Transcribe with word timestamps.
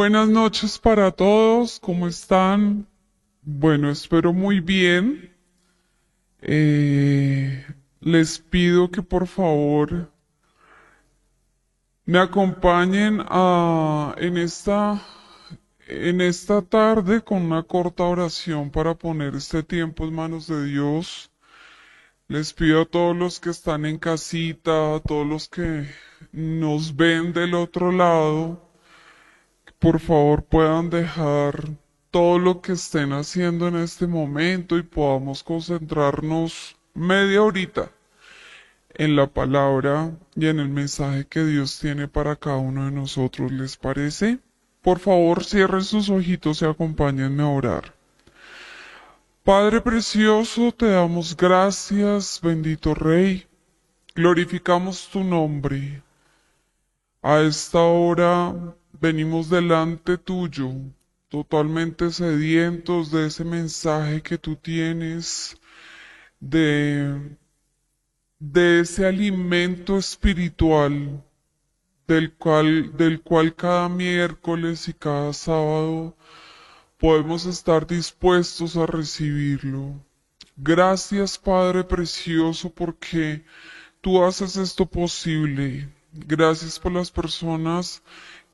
Buenas 0.00 0.28
noches 0.28 0.78
para 0.78 1.10
todos, 1.10 1.80
¿cómo 1.80 2.06
están? 2.06 2.86
Bueno, 3.42 3.90
espero 3.90 4.32
muy 4.32 4.60
bien. 4.60 5.34
Eh, 6.40 7.66
les 7.98 8.38
pido 8.38 8.92
que 8.92 9.02
por 9.02 9.26
favor 9.26 10.08
me 12.04 12.20
acompañen 12.20 13.24
a, 13.28 14.14
en, 14.18 14.38
esta, 14.38 15.02
en 15.88 16.20
esta 16.20 16.62
tarde 16.62 17.20
con 17.20 17.42
una 17.42 17.64
corta 17.64 18.04
oración 18.04 18.70
para 18.70 18.94
poner 18.94 19.34
este 19.34 19.64
tiempo 19.64 20.04
en 20.04 20.14
manos 20.14 20.46
de 20.46 20.64
Dios. 20.66 21.32
Les 22.28 22.52
pido 22.52 22.82
a 22.82 22.86
todos 22.86 23.16
los 23.16 23.40
que 23.40 23.50
están 23.50 23.84
en 23.84 23.98
casita, 23.98 24.94
a 24.94 25.00
todos 25.00 25.26
los 25.26 25.48
que 25.48 25.88
nos 26.30 26.94
ven 26.94 27.32
del 27.32 27.54
otro 27.54 27.90
lado, 27.90 28.67
por 29.78 30.00
favor 30.00 30.44
puedan 30.44 30.90
dejar 30.90 31.68
todo 32.10 32.38
lo 32.38 32.60
que 32.60 32.72
estén 32.72 33.12
haciendo 33.12 33.68
en 33.68 33.76
este 33.76 34.06
momento 34.06 34.76
y 34.76 34.82
podamos 34.82 35.42
concentrarnos 35.42 36.76
media 36.94 37.42
horita 37.42 37.90
en 38.94 39.14
la 39.14 39.28
palabra 39.28 40.10
y 40.34 40.46
en 40.46 40.58
el 40.58 40.68
mensaje 40.68 41.26
que 41.26 41.44
Dios 41.44 41.78
tiene 41.78 42.08
para 42.08 42.34
cada 42.34 42.56
uno 42.56 42.86
de 42.86 42.90
nosotros. 42.90 43.52
¿Les 43.52 43.76
parece? 43.76 44.38
Por 44.82 44.98
favor, 44.98 45.44
cierren 45.44 45.84
sus 45.84 46.10
ojitos 46.10 46.62
y 46.62 46.64
acompáñenme 46.64 47.42
a 47.42 47.48
orar. 47.48 47.94
Padre 49.44 49.80
precioso, 49.80 50.72
te 50.72 50.86
damos 50.90 51.36
gracias, 51.36 52.40
bendito 52.42 52.94
Rey. 52.94 53.46
Glorificamos 54.14 55.08
tu 55.08 55.22
nombre. 55.22 56.02
A 57.22 57.40
esta 57.40 57.80
hora 57.80 58.54
venimos 59.00 59.50
delante 59.50 60.18
tuyo, 60.18 60.72
totalmente 61.28 62.10
sedientos 62.10 63.10
de 63.10 63.26
ese 63.26 63.44
mensaje 63.44 64.22
que 64.22 64.38
tú 64.38 64.56
tienes, 64.56 65.56
de, 66.40 67.36
de 68.38 68.80
ese 68.80 69.06
alimento 69.06 69.98
espiritual 69.98 71.22
del 72.06 72.32
cual, 72.34 72.96
del 72.96 73.20
cual 73.20 73.54
cada 73.54 73.88
miércoles 73.88 74.88
y 74.88 74.94
cada 74.94 75.32
sábado 75.32 76.16
podemos 76.98 77.46
estar 77.46 77.86
dispuestos 77.86 78.76
a 78.76 78.86
recibirlo. 78.86 79.94
Gracias 80.56 81.38
Padre 81.38 81.84
Precioso 81.84 82.70
porque 82.70 83.44
tú 84.00 84.24
haces 84.24 84.56
esto 84.56 84.86
posible. 84.86 85.88
Gracias 86.12 86.78
por 86.80 86.92
las 86.92 87.10
personas 87.10 88.02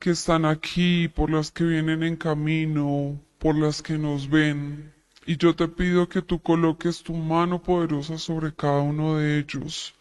que 0.05 0.11
están 0.11 0.45
aquí, 0.45 1.07
por 1.07 1.31
las 1.31 1.49
que 1.49 1.63
vienen 1.63 2.03
en 2.03 2.15
camino, 2.15 3.19
por 3.39 3.55
las 3.57 3.81
que 3.81 3.97
nos 3.97 4.29
ven. 4.29 4.93
Y 5.25 5.35
yo 5.37 5.55
te 5.55 5.67
pido 5.67 6.07
que 6.07 6.21
tú 6.21 6.39
coloques 6.43 7.01
tu 7.01 7.15
mano 7.15 7.63
poderosa 7.63 8.19
sobre 8.19 8.53
cada 8.53 8.81
uno 8.81 9.17
de 9.17 9.39
ellos, 9.39 9.95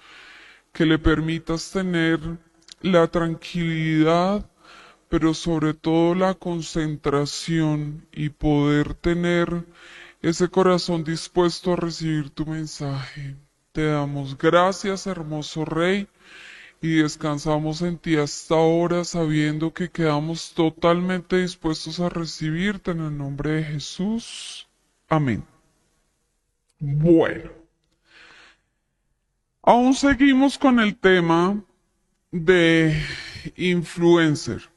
que 0.74 0.84
le 0.84 0.98
permitas 0.98 1.70
tener 1.70 2.20
la 2.82 3.06
tranquilidad 3.06 4.46
pero 5.08 5.32
sobre 5.32 5.72
todo 5.72 6.14
la 6.14 6.34
concentración 6.34 8.06
y 8.12 8.28
poder 8.28 8.92
tener 8.92 9.64
ese 10.20 10.48
corazón 10.48 11.02
dispuesto 11.02 11.72
a 11.72 11.76
recibir 11.76 12.28
tu 12.28 12.44
mensaje. 12.44 13.36
Te 13.72 13.86
damos 13.86 14.36
gracias, 14.36 15.06
hermoso 15.06 15.64
Rey, 15.64 16.08
y 16.84 16.96
descansamos 16.96 17.80
en 17.80 17.96
ti 17.96 18.16
hasta 18.16 18.56
ahora 18.56 19.04
sabiendo 19.04 19.72
que 19.72 19.88
quedamos 19.88 20.52
totalmente 20.52 21.40
dispuestos 21.40 21.98
a 21.98 22.10
recibirte 22.10 22.90
en 22.90 23.00
el 23.00 23.16
nombre 23.16 23.52
de 23.52 23.64
Jesús. 23.64 24.68
Amén. 25.08 25.42
Bueno, 26.78 27.50
aún 29.62 29.94
seguimos 29.94 30.58
con 30.58 30.78
el 30.78 30.94
tema 30.94 31.58
de 32.30 33.02
influencer 33.56 34.68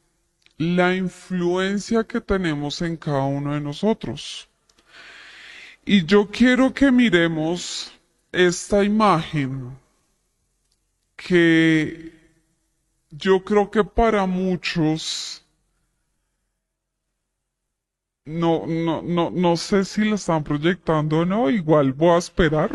la 0.57 0.95
influencia 0.95 2.05
que 2.05 2.21
tenemos 2.21 2.81
en 2.81 2.95
cada 2.95 3.25
uno 3.25 3.53
de 3.53 3.59
nosotros. 3.59 4.47
Y 5.83 6.05
yo 6.05 6.29
quiero 6.31 6.73
que 6.73 6.89
miremos 6.89 7.91
esta 8.31 8.85
imagen 8.85 9.75
que 11.27 12.13
yo 13.09 13.43
creo 13.43 13.69
que 13.69 13.83
para 13.83 14.25
muchos 14.25 15.43
no, 18.23 18.65
no, 18.65 19.01
no, 19.01 19.29
no 19.29 19.57
sé 19.57 19.83
si 19.83 20.05
la 20.05 20.15
están 20.15 20.41
proyectando 20.45 21.19
o 21.19 21.25
no, 21.25 21.49
igual 21.49 21.91
voy 21.91 22.11
a 22.15 22.17
esperar. 22.19 22.71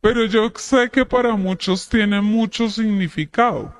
Pero 0.00 0.24
yo 0.26 0.52
sé 0.54 0.88
que 0.90 1.04
para 1.04 1.34
muchos 1.34 1.88
tiene 1.88 2.20
mucho 2.20 2.70
significado. 2.70 3.74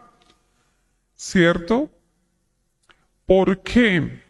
¿Cierto? 1.14 1.88
¿Por 3.26 3.62
qué? 3.62 4.20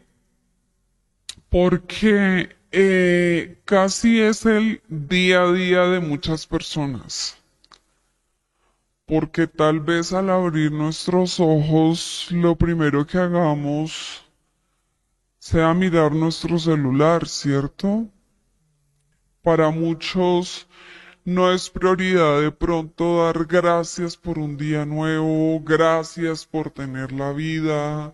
Porque 1.49 2.55
eh, 2.71 3.59
casi 3.65 4.21
es 4.21 4.45
el 4.45 4.83
día 4.87 5.41
a 5.41 5.51
día 5.51 5.81
de 5.85 5.99
muchas 5.99 6.45
personas. 6.45 7.38
Porque 9.09 9.47
tal 9.47 9.81
vez 9.81 10.13
al 10.13 10.29
abrir 10.29 10.71
nuestros 10.71 11.39
ojos 11.39 12.27
lo 12.29 12.55
primero 12.55 13.05
que 13.05 13.17
hagamos 13.17 14.23
sea 15.39 15.73
mirar 15.73 16.13
nuestro 16.13 16.59
celular, 16.59 17.27
¿cierto? 17.27 18.07
Para 19.41 19.71
muchos 19.71 20.67
no 21.25 21.51
es 21.51 21.69
prioridad 21.69 22.39
de 22.39 22.51
pronto 22.51 23.25
dar 23.25 23.45
gracias 23.45 24.15
por 24.15 24.37
un 24.37 24.55
día 24.55 24.85
nuevo, 24.85 25.59
gracias 25.61 26.45
por 26.45 26.69
tener 26.69 27.11
la 27.11 27.33
vida, 27.33 28.13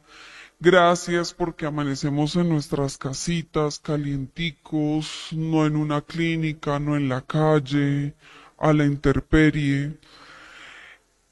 Gracias 0.60 1.34
porque 1.34 1.66
amanecemos 1.66 2.38
en 2.38 2.48
nuestras 2.48 2.98
casitas 2.98 3.78
calienticos, 3.78 5.28
no 5.34 5.66
en 5.66 5.76
una 5.76 6.02
clínica, 6.02 6.80
no 6.80 6.96
en 6.96 7.10
la 7.10 7.22
calle, 7.22 8.16
a 8.58 8.72
la 8.72 8.86
intemperie. 8.86 10.00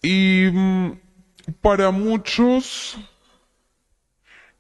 Y 0.04 0.50
mm, 0.52 1.00
para 1.62 1.90
muchos 1.90 2.98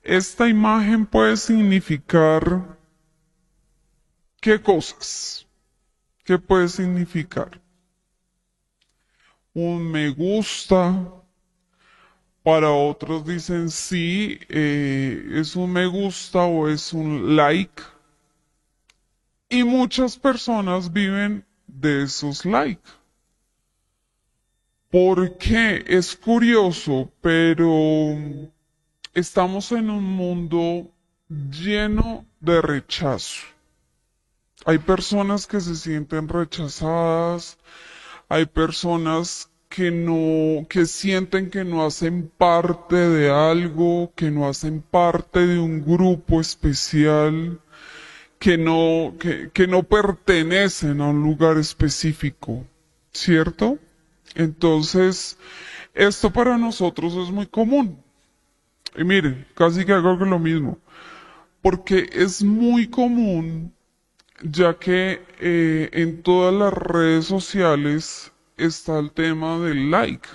esta 0.01 0.47
imagen 0.47 1.05
puede 1.05 1.35
significar 1.35 2.77
qué 4.39 4.61
cosas. 4.61 5.45
¿Qué 6.23 6.39
puede 6.39 6.69
significar? 6.69 7.61
Un 9.53 9.91
me 9.91 10.09
gusta, 10.09 11.11
para 12.41 12.71
otros 12.71 13.25
dicen 13.25 13.69
sí, 13.69 14.39
eh, 14.47 15.27
es 15.33 15.57
un 15.57 15.73
me 15.73 15.85
gusta 15.87 16.43
o 16.43 16.69
es 16.69 16.93
un 16.93 17.35
like. 17.35 17.83
Y 19.49 19.65
muchas 19.65 20.17
personas 20.17 20.91
viven 20.91 21.45
de 21.67 22.03
esos 22.03 22.45
likes. 22.45 23.03
Porque 24.93 25.83
es 25.87 26.15
curioso, 26.15 27.11
pero 27.19 28.16
estamos 29.16 29.72
en 29.72 29.90
un 29.90 30.03
mundo 30.03 30.91
lleno 31.28 32.28
de 32.40 32.61
rechazo. 32.61 33.41
Hay 34.66 34.78
personas 34.78 35.47
que 35.47 35.61
se 35.61 35.75
sienten 35.78 36.28
rechazadas, 36.28 37.57
hay 38.29 38.45
personas 38.45 39.49
que 39.67 39.90
no, 39.90 40.67
que 40.67 40.85
sienten 40.85 41.49
que 41.49 41.63
no 41.63 41.84
hacen 41.84 42.31
parte 42.37 42.96
de 42.96 43.31
algo, 43.31 44.13
que 44.16 44.29
no 44.29 44.47
hacen 44.47 44.84
parte 44.84 45.47
de 45.47 45.57
un 45.57 45.84
grupo 45.84 46.39
especial, 46.39 47.59
que 48.37 48.59
no, 48.59 49.16
que, 49.19 49.49
que 49.51 49.66
no 49.66 49.81
pertenecen 49.81 51.01
a 51.01 51.07
un 51.07 51.23
lugar 51.23 51.57
específico, 51.57 52.63
¿cierto? 53.11 53.79
Entonces, 54.35 55.38
esto 55.94 56.32
para 56.32 56.58
nosotros 56.58 57.14
es 57.16 57.32
muy 57.32 57.47
común. 57.47 58.03
Y 58.96 59.03
miren, 59.03 59.46
casi 59.56 59.85
que 59.85 59.94
hago 59.94 60.14
lo 60.16 60.40
mismo. 60.40 60.78
Porque 61.62 62.09
es 62.12 62.44
muy 62.44 62.88
común, 62.88 63.74
ya 64.41 64.74
que 64.78 65.22
eh, 65.40 65.90
en 65.94 66.22
todas 66.22 66.53
las 66.53 66.74
redes 66.74 67.26
sociales 67.26 68.32
está 68.58 69.00
el 69.00 69.12
tema 69.12 69.59
del 69.59 69.90
like. 69.90 70.28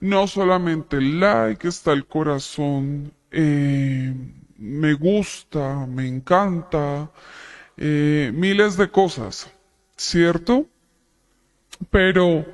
No 0.00 0.26
solamente 0.26 0.96
el 0.96 1.20
like, 1.20 1.66
está 1.66 1.92
el 1.92 2.06
corazón, 2.06 3.12
eh, 3.30 4.14
me 4.56 4.94
gusta, 4.94 5.86
me 5.86 6.06
encanta, 6.06 7.10
eh, 7.76 8.32
miles 8.34 8.76
de 8.76 8.90
cosas, 8.90 9.50
¿cierto? 9.96 10.66
Pero, 11.90 12.46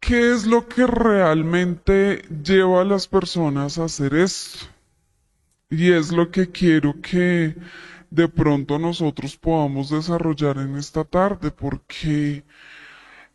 ¿qué 0.00 0.32
es 0.32 0.46
lo 0.46 0.68
que 0.68 0.86
realmente 0.86 2.22
lleva 2.42 2.82
a 2.82 2.84
las 2.84 3.08
personas 3.08 3.78
a 3.78 3.84
hacer 3.84 4.14
esto? 4.14 4.66
Y 5.70 5.92
es 5.92 6.12
lo 6.12 6.30
que 6.30 6.50
quiero 6.50 7.00
que 7.00 7.56
de 8.10 8.28
pronto 8.28 8.78
nosotros 8.78 9.36
podamos 9.36 9.90
desarrollar 9.90 10.58
en 10.58 10.76
esta 10.76 11.04
tarde, 11.04 11.50
porque 11.50 12.44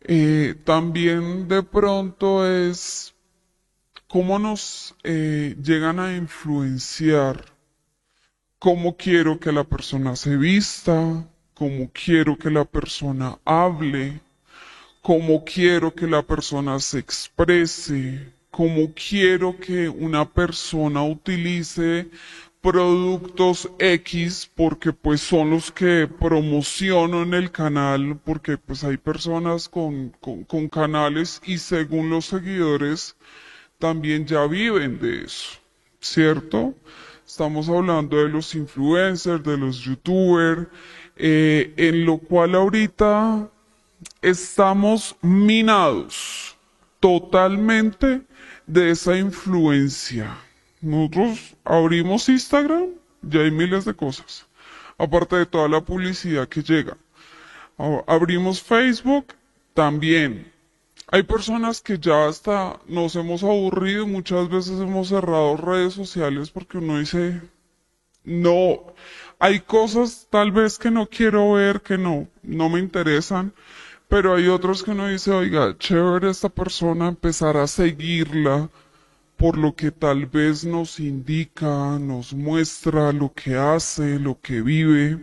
eh, 0.00 0.54
también 0.64 1.48
de 1.48 1.62
pronto 1.62 2.46
es 2.46 3.14
cómo 4.08 4.38
nos 4.38 4.96
eh, 5.04 5.56
llegan 5.62 6.00
a 6.00 6.16
influenciar, 6.16 7.44
cómo 8.58 8.96
quiero 8.96 9.38
que 9.38 9.52
la 9.52 9.64
persona 9.64 10.16
se 10.16 10.36
vista, 10.36 11.28
cómo 11.60 11.90
quiero 11.92 12.38
que 12.38 12.48
la 12.48 12.64
persona 12.64 13.38
hable, 13.44 14.18
cómo 15.02 15.44
quiero 15.44 15.94
que 15.94 16.06
la 16.06 16.22
persona 16.22 16.80
se 16.80 17.00
exprese, 17.00 18.32
cómo 18.50 18.94
quiero 18.94 19.54
que 19.58 19.86
una 19.90 20.24
persona 20.26 21.04
utilice 21.04 22.08
productos 22.62 23.70
X 23.78 24.50
porque 24.56 24.94
pues 24.94 25.20
son 25.20 25.50
los 25.50 25.70
que 25.70 26.08
promociono 26.08 27.24
en 27.24 27.34
el 27.34 27.50
canal 27.50 28.18
porque 28.24 28.56
pues 28.56 28.82
hay 28.82 28.96
personas 28.96 29.68
con, 29.68 30.16
con, 30.18 30.66
canales 30.70 31.42
y 31.44 31.58
según 31.58 32.08
los 32.08 32.24
seguidores 32.24 33.16
también 33.78 34.24
ya 34.24 34.46
viven 34.46 34.98
de 34.98 35.24
eso, 35.24 35.58
¿cierto? 36.00 36.74
Estamos 37.26 37.68
hablando 37.68 38.16
de 38.16 38.30
los 38.30 38.54
influencers, 38.54 39.44
de 39.44 39.58
los 39.58 39.78
youtubers, 39.80 40.66
eh, 41.22 41.74
en 41.76 42.06
lo 42.06 42.16
cual 42.18 42.54
ahorita 42.54 43.48
estamos 44.22 45.16
minados 45.20 46.56
totalmente 46.98 48.22
de 48.66 48.90
esa 48.90 49.18
influencia. 49.18 50.36
Nosotros 50.80 51.56
abrimos 51.64 52.28
Instagram, 52.28 52.86
ya 53.20 53.40
hay 53.40 53.50
miles 53.50 53.84
de 53.84 53.94
cosas, 53.94 54.46
aparte 54.96 55.36
de 55.36 55.46
toda 55.46 55.68
la 55.68 55.82
publicidad 55.82 56.48
que 56.48 56.62
llega. 56.62 56.96
Abrimos 58.06 58.62
Facebook, 58.62 59.34
también. 59.74 60.50
Hay 61.08 61.22
personas 61.22 61.80
que 61.80 61.98
ya 61.98 62.28
hasta 62.28 62.78
nos 62.86 63.16
hemos 63.16 63.42
aburrido, 63.42 64.06
muchas 64.06 64.48
veces 64.48 64.80
hemos 64.80 65.08
cerrado 65.08 65.56
redes 65.56 65.94
sociales 65.94 66.50
porque 66.50 66.78
uno 66.78 66.98
dice, 66.98 67.42
no, 68.24 68.94
hay 69.40 69.60
cosas 69.60 70.28
tal 70.30 70.52
vez 70.52 70.78
que 70.78 70.90
no 70.90 71.08
quiero 71.08 71.52
ver, 71.54 71.80
que 71.80 71.98
no, 71.98 72.28
no 72.42 72.68
me 72.68 72.78
interesan, 72.78 73.52
pero 74.08 74.34
hay 74.34 74.48
otros 74.48 74.82
que 74.82 74.92
uno 74.92 75.08
dice, 75.08 75.30
oiga, 75.32 75.76
chévere 75.78 76.30
esta 76.30 76.50
persona, 76.50 77.08
empezar 77.08 77.56
a 77.56 77.66
seguirla 77.66 78.68
por 79.38 79.56
lo 79.56 79.74
que 79.74 79.90
tal 79.90 80.26
vez 80.26 80.64
nos 80.66 81.00
indica, 81.00 81.98
nos 81.98 82.34
muestra 82.34 83.12
lo 83.12 83.32
que 83.32 83.56
hace, 83.56 84.18
lo 84.18 84.38
que 84.40 84.60
vive, 84.60 85.18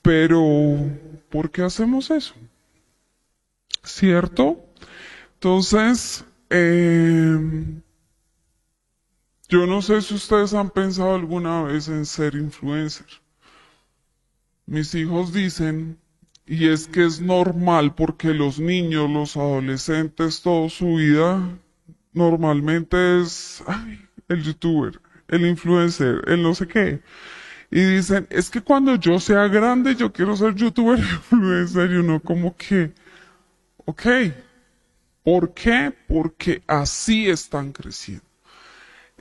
pero 0.00 0.42
¿por 1.28 1.50
qué 1.50 1.62
hacemos 1.62 2.10
eso? 2.10 2.34
¿Cierto? 3.82 4.64
Entonces, 5.34 6.24
em, 6.48 7.82
yo 9.50 9.66
no 9.66 9.82
sé 9.82 10.00
si 10.00 10.14
ustedes 10.14 10.54
han 10.54 10.70
pensado 10.70 11.16
alguna 11.16 11.64
vez 11.64 11.88
en 11.88 12.06
ser 12.06 12.36
influencer. 12.36 13.06
Mis 14.66 14.94
hijos 14.94 15.32
dicen 15.32 15.98
y 16.46 16.68
es 16.68 16.86
que 16.86 17.04
es 17.04 17.20
normal 17.20 17.94
porque 17.96 18.32
los 18.32 18.60
niños, 18.60 19.10
los 19.10 19.36
adolescentes, 19.36 20.42
toda 20.42 20.68
su 20.70 20.94
vida 20.96 21.58
normalmente 22.12 23.20
es 23.20 23.64
el 24.28 24.42
youtuber, 24.42 25.00
el 25.26 25.46
influencer, 25.46 26.22
el 26.28 26.42
no 26.42 26.54
sé 26.54 26.68
qué. 26.68 27.02
Y 27.72 27.80
dicen, 27.80 28.28
es 28.30 28.50
que 28.50 28.60
cuando 28.60 28.94
yo 28.94 29.18
sea 29.18 29.48
grande 29.48 29.96
yo 29.96 30.12
quiero 30.12 30.36
ser 30.36 30.54
youtuber 30.54 30.98
influencer 31.32 31.90
y 31.90 31.96
uno 31.96 32.20
como 32.20 32.56
que, 32.56 32.92
ok, 33.84 34.06
¿por 35.24 35.54
qué? 35.54 35.92
Porque 36.06 36.62
así 36.68 37.28
están 37.28 37.72
creciendo. 37.72 38.29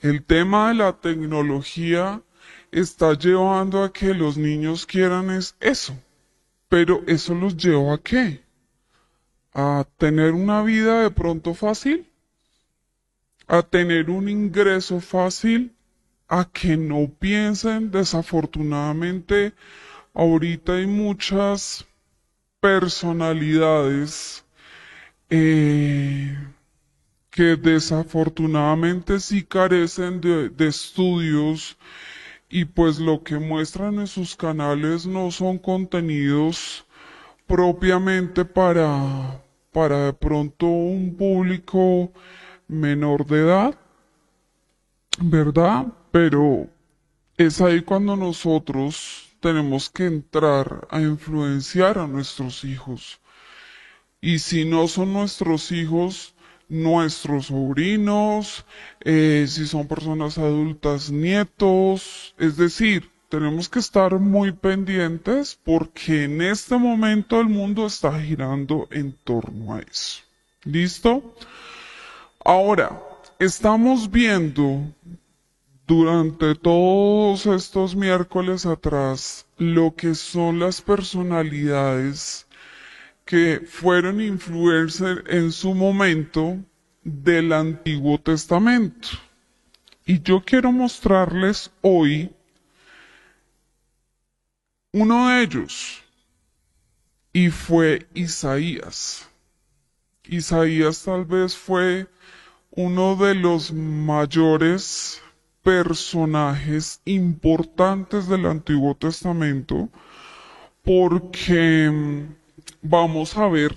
El 0.02 0.24
tema 0.24 0.70
de 0.70 0.76
la 0.76 0.94
tecnología 0.94 2.22
está 2.72 3.14
llevando 3.14 3.84
a 3.84 3.92
que 3.92 4.14
los 4.14 4.38
niños 4.38 4.86
quieran 4.86 5.30
es 5.30 5.56
eso 5.60 5.96
pero 6.70 7.04
eso 7.08 7.34
los 7.34 7.58
lleva 7.58 7.96
a 7.96 7.98
qué? 7.98 8.44
A 9.54 9.86
tener 9.98 10.34
una 10.34 10.62
vida 10.62 11.02
de 11.02 11.10
pronto 11.10 11.54
fácil, 11.56 12.08
a 13.48 13.64
tener 13.64 14.10
un 14.12 14.30
ingreso 14.30 15.02
fácil, 15.02 15.76
a 16.28 16.46
que 16.46 16.78
no 16.78 17.10
piensen 17.20 17.90
desafortunadamente 17.90 19.54
ahorita 20.14 20.74
hay 20.76 20.86
muchas 20.86 21.88
personalidades 22.60 24.46
eh, 25.32 26.38
que 27.40 27.56
desafortunadamente 27.56 29.18
sí 29.22 29.46
carecen 29.46 30.20
de, 30.20 30.50
de 30.50 30.68
estudios 30.68 31.78
y 32.50 32.66
pues 32.66 33.00
lo 33.00 33.24
que 33.24 33.40
muestran 33.40 33.98
en 33.98 34.08
sus 34.08 34.36
canales 34.36 35.08
no 35.08 35.32
son 35.32 35.58
contenidos 35.58 36.86
propiamente 37.48 38.44
para, 38.44 39.42
para 39.72 40.08
de 40.08 40.14
pronto 40.14 40.66
un 40.66 41.16
público 41.16 42.12
menor 42.68 43.26
de 43.26 43.40
edad, 43.40 43.80
¿verdad? 45.22 45.88
Pero 46.12 46.68
es 47.38 47.62
ahí 47.62 47.80
cuando 47.84 48.18
nosotros 48.18 49.30
tenemos 49.40 49.90
que 49.90 50.08
entrar 50.08 50.90
a 50.92 51.00
influenciar 51.00 52.00
a 52.00 52.06
nuestros 52.06 52.66
hijos. 52.66 53.22
Y 54.20 54.40
si 54.40 54.66
no 54.66 54.90
son 54.90 55.14
nuestros 55.14 55.72
hijos, 55.72 56.36
nuestros 56.70 57.48
sobrinos, 57.48 58.66
eh, 59.02 59.46
si 59.50 59.66
son 59.66 59.88
personas 59.88 60.38
adultas, 60.38 61.12
nietos, 61.12 62.36
es 62.38 62.56
decir, 62.58 63.10
tenemos 63.30 63.70
que 63.70 63.80
estar 63.80 64.18
muy 64.20 64.52
pendientes 64.52 65.60
porque 65.64 66.24
en 66.24 66.42
este 66.42 66.78
momento 66.78 67.40
el 67.40 67.48
mundo 67.48 67.86
está 67.86 68.20
girando 68.22 68.88
en 68.92 69.14
torno 69.24 69.76
a 69.76 69.82
eso. 69.82 70.22
¿Listo? 70.64 71.36
Ahora, 72.44 73.02
estamos 73.38 74.10
viendo 74.10 74.94
durante 75.88 76.56
todos 76.56 77.46
estos 77.46 77.96
miércoles 77.96 78.66
atrás 78.66 79.48
lo 79.58 79.96
que 79.96 80.14
son 80.16 80.60
las 80.60 80.82
personalidades 80.82 82.48
que 83.30 83.62
fueron 83.64 84.20
influencers 84.22 85.22
en 85.28 85.52
su 85.52 85.76
momento 85.76 86.58
del 87.04 87.54
Antiguo 87.54 88.20
Testamento. 88.20 89.10
Y 90.04 90.20
yo 90.24 90.42
quiero 90.44 90.72
mostrarles 90.72 91.70
hoy 91.82 92.32
uno 94.94 95.30
de 95.30 95.44
ellos, 95.44 96.02
y 97.32 97.52
fue 97.52 98.08
Isaías. 98.16 99.30
Isaías 100.24 101.04
tal 101.04 101.24
vez 101.26 101.56
fue 101.56 102.08
uno 102.72 103.16
de 103.16 103.36
los 103.36 103.72
mayores 103.72 105.22
personajes 105.62 107.00
importantes 107.06 108.28
del 108.28 108.48
Antiguo 108.48 108.96
Testamento 108.96 109.88
porque 110.82 112.39
vamos 112.82 113.36
a 113.38 113.48
ver 113.48 113.76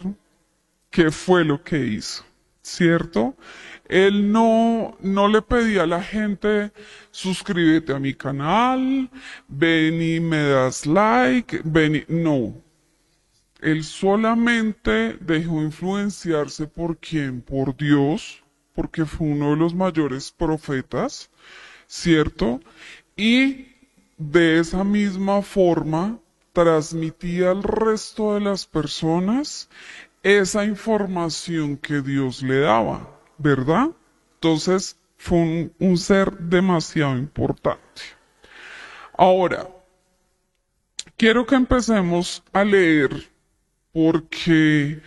qué 0.91 1.11
fue 1.11 1.45
lo 1.45 1.63
que 1.63 1.79
hizo, 1.79 2.25
¿cierto? 2.63 3.35
Él 3.89 4.33
no, 4.33 4.97
no 5.01 5.29
le 5.29 5.43
pedía 5.43 5.83
a 5.83 5.87
la 5.87 6.03
gente, 6.03 6.73
suscríbete 7.11 7.93
a 7.93 7.99
mi 7.99 8.15
canal, 8.15 9.11
ven 9.49 10.01
y 10.03 10.21
me 10.21 10.43
das 10.43 10.87
like, 10.87 11.61
ven 11.65 11.97
y... 11.97 12.05
No. 12.09 12.55
Él 13.61 13.85
solamente 13.85 15.17
dejó 15.21 15.63
influenciarse 15.63 16.67
por 16.67 16.99
quién, 16.99 17.43
por 17.43 17.77
Dios, 17.77 18.43
porque 18.75 19.05
fue 19.05 19.29
uno 19.29 19.51
de 19.51 19.57
los 19.57 19.75
mayores 19.75 20.33
profetas, 20.33 21.31
¿cierto? 21.87 22.61
Y 23.17 23.67
de 24.17 24.59
esa 24.59 24.83
misma 24.85 25.43
forma 25.43 26.19
transmitía 26.53 27.51
al 27.51 27.63
resto 27.63 28.35
de 28.35 28.41
las 28.41 28.67
personas 28.67 29.69
esa 30.23 30.65
información 30.65 31.77
que 31.77 32.01
Dios 32.01 32.43
le 32.43 32.61
daba, 32.61 33.19
¿verdad? 33.39 33.91
Entonces 34.35 34.97
fue 35.17 35.71
un, 35.79 35.99
ser 35.99 36.33
demasiado 36.33 37.17
importante. 37.17 38.03
Ahora, 39.17 39.69
quiero 41.17 41.47
que 41.47 41.55
empecemos 41.55 42.43
a 42.53 42.65
leer 42.65 43.31
porque 43.93 45.01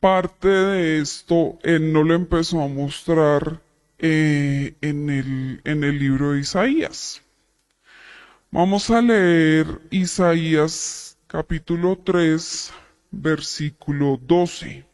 parte 0.00 0.48
de 0.48 1.00
esto 1.00 1.58
él 1.62 1.92
no 1.92 2.02
lo 2.02 2.14
empezó 2.14 2.62
a 2.62 2.68
mostrar 2.68 3.60
eh, 3.98 4.76
en, 4.80 5.10
el, 5.10 5.60
en 5.64 5.84
el 5.84 5.98
libro 5.98 6.32
de 6.32 6.40
Isaías. 6.40 7.22
Vamos 8.50 8.88
a 8.88 9.02
leer 9.02 9.66
Isaías 9.90 11.18
capítulo 11.26 11.98
3, 12.02 12.72
versículo 13.10 14.18
12. 14.26 14.86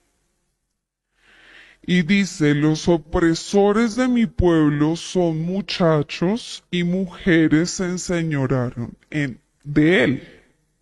Y 1.87 2.03
dice, 2.03 2.53
los 2.57 2.89
opresores 2.89 3.95
de 3.95 4.09
mi 4.09 4.27
pueblo 4.27 4.97
son 4.97 5.43
muchachos 5.43 6.65
y 6.73 6.83
mujeres 6.83 7.71
se 7.71 7.85
enseñoraron 7.85 8.97
en, 9.11 9.39
de 9.63 10.03
él, 10.03 10.29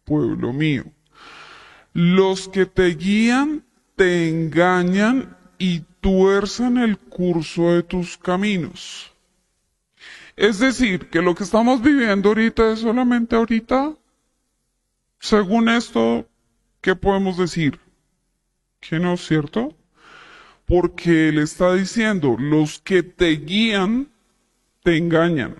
pueblo 0.07 0.55
mío. 0.55 0.85
Los 1.93 2.49
que 2.49 2.65
te 2.65 2.87
guían 2.95 3.67
te 3.97 4.31
engañan 4.31 5.37
y 5.59 5.81
tuercen 6.01 6.79
el 6.79 6.97
curso 6.97 7.75
de 7.75 7.83
tus 7.83 8.17
caminos. 8.17 9.12
Es 10.43 10.59
decir, 10.59 11.09
que 11.09 11.23
lo 11.23 11.37
que 11.37 11.45
estamos 11.45 11.81
viviendo 11.81 12.31
ahorita 12.31 12.73
es 12.73 12.81
solamente 12.81 13.37
ahorita. 13.37 13.95
Según 15.21 15.69
esto, 15.69 16.29
¿qué 16.81 16.97
podemos 16.97 17.39
decir? 17.39 17.79
Que 18.81 18.99
no 18.99 19.13
es 19.13 19.25
cierto. 19.25 19.73
Porque 20.67 21.29
él 21.29 21.39
está 21.39 21.73
diciendo, 21.75 22.35
los 22.37 22.81
que 22.81 23.05
te 23.05 23.37
guían, 23.37 24.09
te 24.83 24.97
engañan 24.97 25.55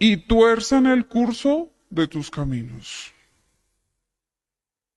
y 0.00 0.16
tuercen 0.16 0.86
el 0.86 1.06
curso 1.06 1.70
de 1.90 2.08
tus 2.08 2.28
caminos. 2.28 3.14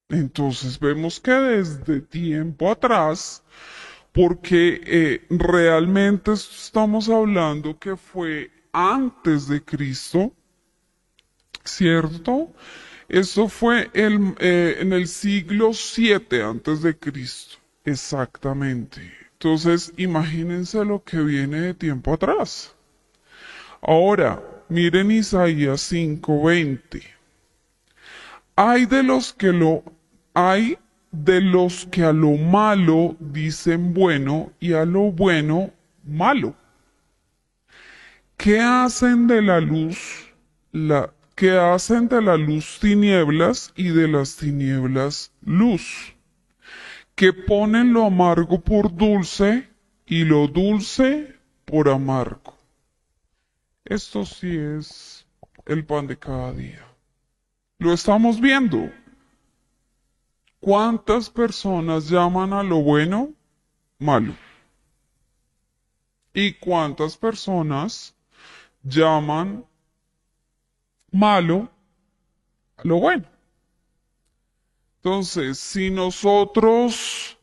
Entonces 0.09 0.79
vemos 0.79 1.19
que 1.19 1.31
desde 1.31 2.01
tiempo 2.01 2.71
atrás, 2.71 3.43
porque 4.11 4.81
eh, 4.83 5.27
realmente 5.29 6.33
estamos 6.33 7.07
hablando 7.07 7.77
que 7.77 7.95
fue 7.95 8.52
antes 8.73 9.47
de 9.47 9.63
Cristo, 9.63 10.33
¿cierto? 11.63 12.51
Eso 13.07 13.47
fue 13.47 13.89
eh, 13.93 14.77
en 14.79 14.91
el 14.91 15.07
siglo 15.07 15.73
7 15.73 16.41
antes 16.41 16.81
de 16.81 16.97
Cristo, 16.97 17.57
exactamente. 17.85 19.01
Entonces, 19.33 19.93
imagínense 19.97 20.83
lo 20.83 21.03
que 21.03 21.19
viene 21.19 21.61
de 21.61 21.73
tiempo 21.73 22.13
atrás. 22.13 22.75
Ahora, 23.81 24.41
miren 24.69 25.11
Isaías 25.11 25.81
5:20. 25.91 27.03
Hay 28.55 28.85
de 28.85 29.03
los 29.03 29.33
que 29.33 29.51
lo 29.51 29.83
hay 30.33 30.77
de 31.11 31.41
los 31.41 31.85
que 31.91 32.03
a 32.03 32.13
lo 32.13 32.31
malo 32.31 33.15
dicen 33.19 33.93
bueno 33.93 34.51
y 34.59 34.73
a 34.73 34.85
lo 34.85 35.11
bueno 35.11 35.71
malo. 36.03 36.55
¿Qué 38.43 38.59
hacen 38.59 39.27
de 39.27 39.41
la 39.41 39.61
luz 39.61 40.29
la 40.73 41.13
que 41.33 41.57
hacen 41.57 42.09
de 42.09 42.21
la 42.21 42.35
luz 42.35 42.77
tinieblas 42.81 43.71
y 43.77 43.87
de 43.87 44.09
las 44.09 44.35
tinieblas 44.35 45.31
luz? 45.45 46.13
Que 47.15 47.31
ponen 47.31 47.93
lo 47.93 48.03
amargo 48.03 48.59
por 48.59 48.93
dulce 48.93 49.69
y 50.05 50.25
lo 50.25 50.49
dulce 50.49 51.37
por 51.63 51.87
amargo. 51.87 52.57
Esto 53.85 54.25
sí 54.25 54.57
es 54.57 55.25
el 55.65 55.85
pan 55.85 56.07
de 56.07 56.19
cada 56.19 56.51
día. 56.51 56.85
Lo 57.77 57.93
estamos 57.93 58.41
viendo. 58.41 58.91
¿Cuántas 60.59 61.29
personas 61.29 62.09
llaman 62.09 62.51
a 62.51 62.61
lo 62.61 62.81
bueno 62.81 63.31
malo? 63.99 64.35
¿Y 66.33 66.55
cuántas 66.55 67.15
personas 67.15 68.13
llaman 68.83 69.65
malo 71.11 71.69
a 72.77 72.81
lo 72.83 72.99
bueno? 72.99 73.25
Entonces, 74.97 75.57
si 75.57 75.89
nosotros 75.89 77.37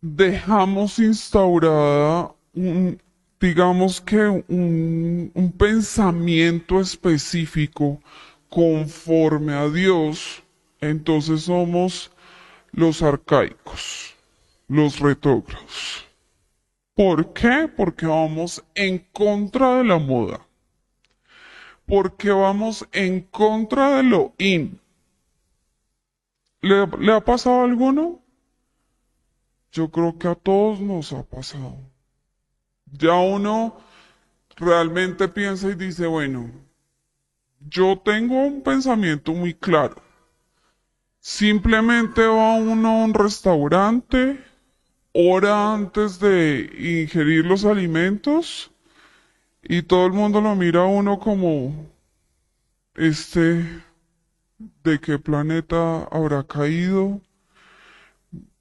dejamos 0.00 0.98
instaurada 0.98 2.34
un, 2.54 3.00
digamos 3.40 4.00
que 4.00 4.26
un, 4.48 5.30
un 5.34 5.52
pensamiento 5.52 6.80
específico 6.80 8.00
conforme 8.48 9.52
a 9.52 9.68
Dios, 9.68 10.42
entonces 10.80 11.42
somos 11.42 12.10
los 12.72 13.02
arcaicos, 13.02 14.14
los 14.68 14.98
retrógrados. 15.00 16.05
¿Por 16.96 17.34
qué? 17.34 17.68
Porque 17.76 18.06
vamos 18.06 18.64
en 18.74 18.98
contra 19.12 19.76
de 19.76 19.84
la 19.84 19.98
moda. 19.98 20.40
Porque 21.84 22.30
vamos 22.30 22.88
en 22.90 23.20
contra 23.20 23.96
de 23.96 24.02
lo 24.02 24.32
in. 24.38 24.80
¿Le, 26.62 26.86
¿Le, 26.98 27.12
ha 27.12 27.20
pasado 27.20 27.60
a 27.60 27.64
alguno? 27.64 28.22
Yo 29.72 29.90
creo 29.90 30.18
que 30.18 30.26
a 30.26 30.34
todos 30.34 30.80
nos 30.80 31.12
ha 31.12 31.22
pasado. 31.22 31.76
Ya 32.86 33.12
uno 33.12 33.76
realmente 34.56 35.28
piensa 35.28 35.68
y 35.68 35.74
dice, 35.74 36.06
bueno, 36.06 36.50
yo 37.60 38.00
tengo 38.02 38.42
un 38.42 38.62
pensamiento 38.62 39.34
muy 39.34 39.52
claro. 39.52 39.96
Simplemente 41.20 42.24
va 42.26 42.54
uno 42.54 42.88
a 42.88 43.04
un 43.04 43.12
restaurante, 43.12 44.42
hora 45.18 45.72
antes 45.72 46.20
de 46.20 46.70
ingerir 46.78 47.46
los 47.46 47.64
alimentos 47.64 48.70
y 49.62 49.82
todo 49.82 50.04
el 50.04 50.12
mundo 50.12 50.42
lo 50.42 50.54
mira 50.54 50.80
a 50.80 50.86
uno 50.86 51.18
como, 51.18 51.90
este, 52.94 53.82
¿de 54.84 55.00
qué 55.00 55.18
planeta 55.18 56.04
habrá 56.04 56.44
caído? 56.44 57.22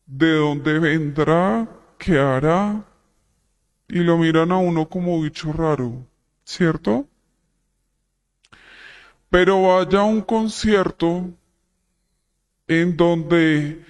¿De 0.06 0.32
dónde 0.32 0.80
vendrá? 0.80 1.68
¿Qué 1.98 2.18
hará? 2.18 2.86
Y 3.90 4.00
lo 4.00 4.18
miran 4.18 4.54
a 4.54 4.58
uno 4.58 4.88
como 4.88 5.22
bicho 5.22 5.52
raro, 5.52 6.08
¿cierto? 6.46 7.06
Pero 9.30 9.62
vaya 9.62 10.00
a 10.00 10.04
un 10.04 10.22
concierto 10.22 11.30
en 12.68 12.96
donde 12.96 13.84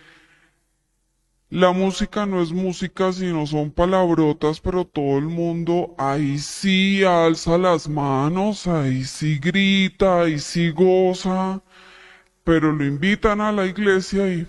la 1.49 1.71
música 1.71 2.25
no 2.25 2.41
es 2.41 2.51
música, 2.51 3.13
sino 3.13 3.45
son 3.45 3.71
palabrotas, 3.71 4.59
pero 4.59 4.85
todo 4.85 5.17
el 5.17 5.25
mundo 5.25 5.95
ahí 5.97 6.39
sí 6.39 7.03
alza 7.03 7.57
las 7.57 7.87
manos, 7.87 8.67
ahí 8.67 9.03
sí 9.05 9.37
grita, 9.39 10.21
ahí 10.21 10.39
sí 10.39 10.71
goza, 10.71 11.61
pero 12.43 12.71
lo 12.71 12.83
invitan 12.83 13.41
a 13.41 13.51
la 13.51 13.65
iglesia 13.65 14.27
y... 14.27 14.47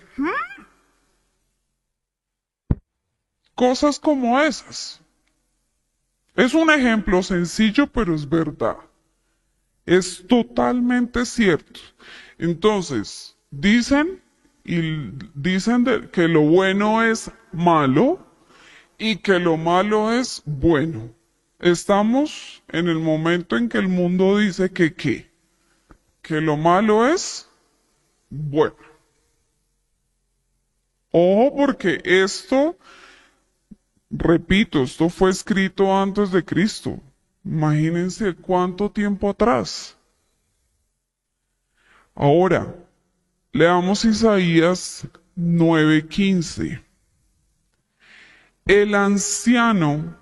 Cosas 3.54 3.98
como 3.98 4.40
esas. 4.40 5.00
Es 6.34 6.52
un 6.52 6.70
ejemplo 6.70 7.22
sencillo, 7.22 7.86
pero 7.86 8.14
es 8.14 8.28
verdad. 8.28 8.76
Es 9.86 10.26
totalmente 10.26 11.24
cierto. 11.24 11.80
Entonces, 12.38 13.36
dicen 13.50 14.22
y 14.66 15.12
dicen 15.34 16.10
que 16.12 16.26
lo 16.26 16.40
bueno 16.40 17.04
es 17.04 17.30
malo 17.52 18.18
y 18.98 19.16
que 19.16 19.38
lo 19.38 19.56
malo 19.56 20.12
es 20.12 20.42
bueno. 20.44 21.14
Estamos 21.60 22.64
en 22.68 22.88
el 22.88 22.98
momento 22.98 23.56
en 23.56 23.68
que 23.68 23.78
el 23.78 23.86
mundo 23.86 24.38
dice 24.38 24.72
que 24.72 24.92
qué, 24.92 25.30
que 26.20 26.40
lo 26.40 26.56
malo 26.56 27.06
es 27.06 27.48
bueno. 28.28 28.74
Ojo 31.12 31.56
porque 31.56 32.00
esto, 32.04 32.76
repito, 34.10 34.82
esto 34.82 35.08
fue 35.08 35.30
escrito 35.30 35.96
antes 35.96 36.32
de 36.32 36.44
Cristo. 36.44 37.00
Imagínense 37.44 38.34
cuánto 38.34 38.90
tiempo 38.90 39.30
atrás. 39.30 39.96
Ahora, 42.16 42.74
Leamos 43.56 44.04
Isaías 44.04 45.08
9:15. 45.34 46.84
El 48.66 48.94
anciano 48.94 50.14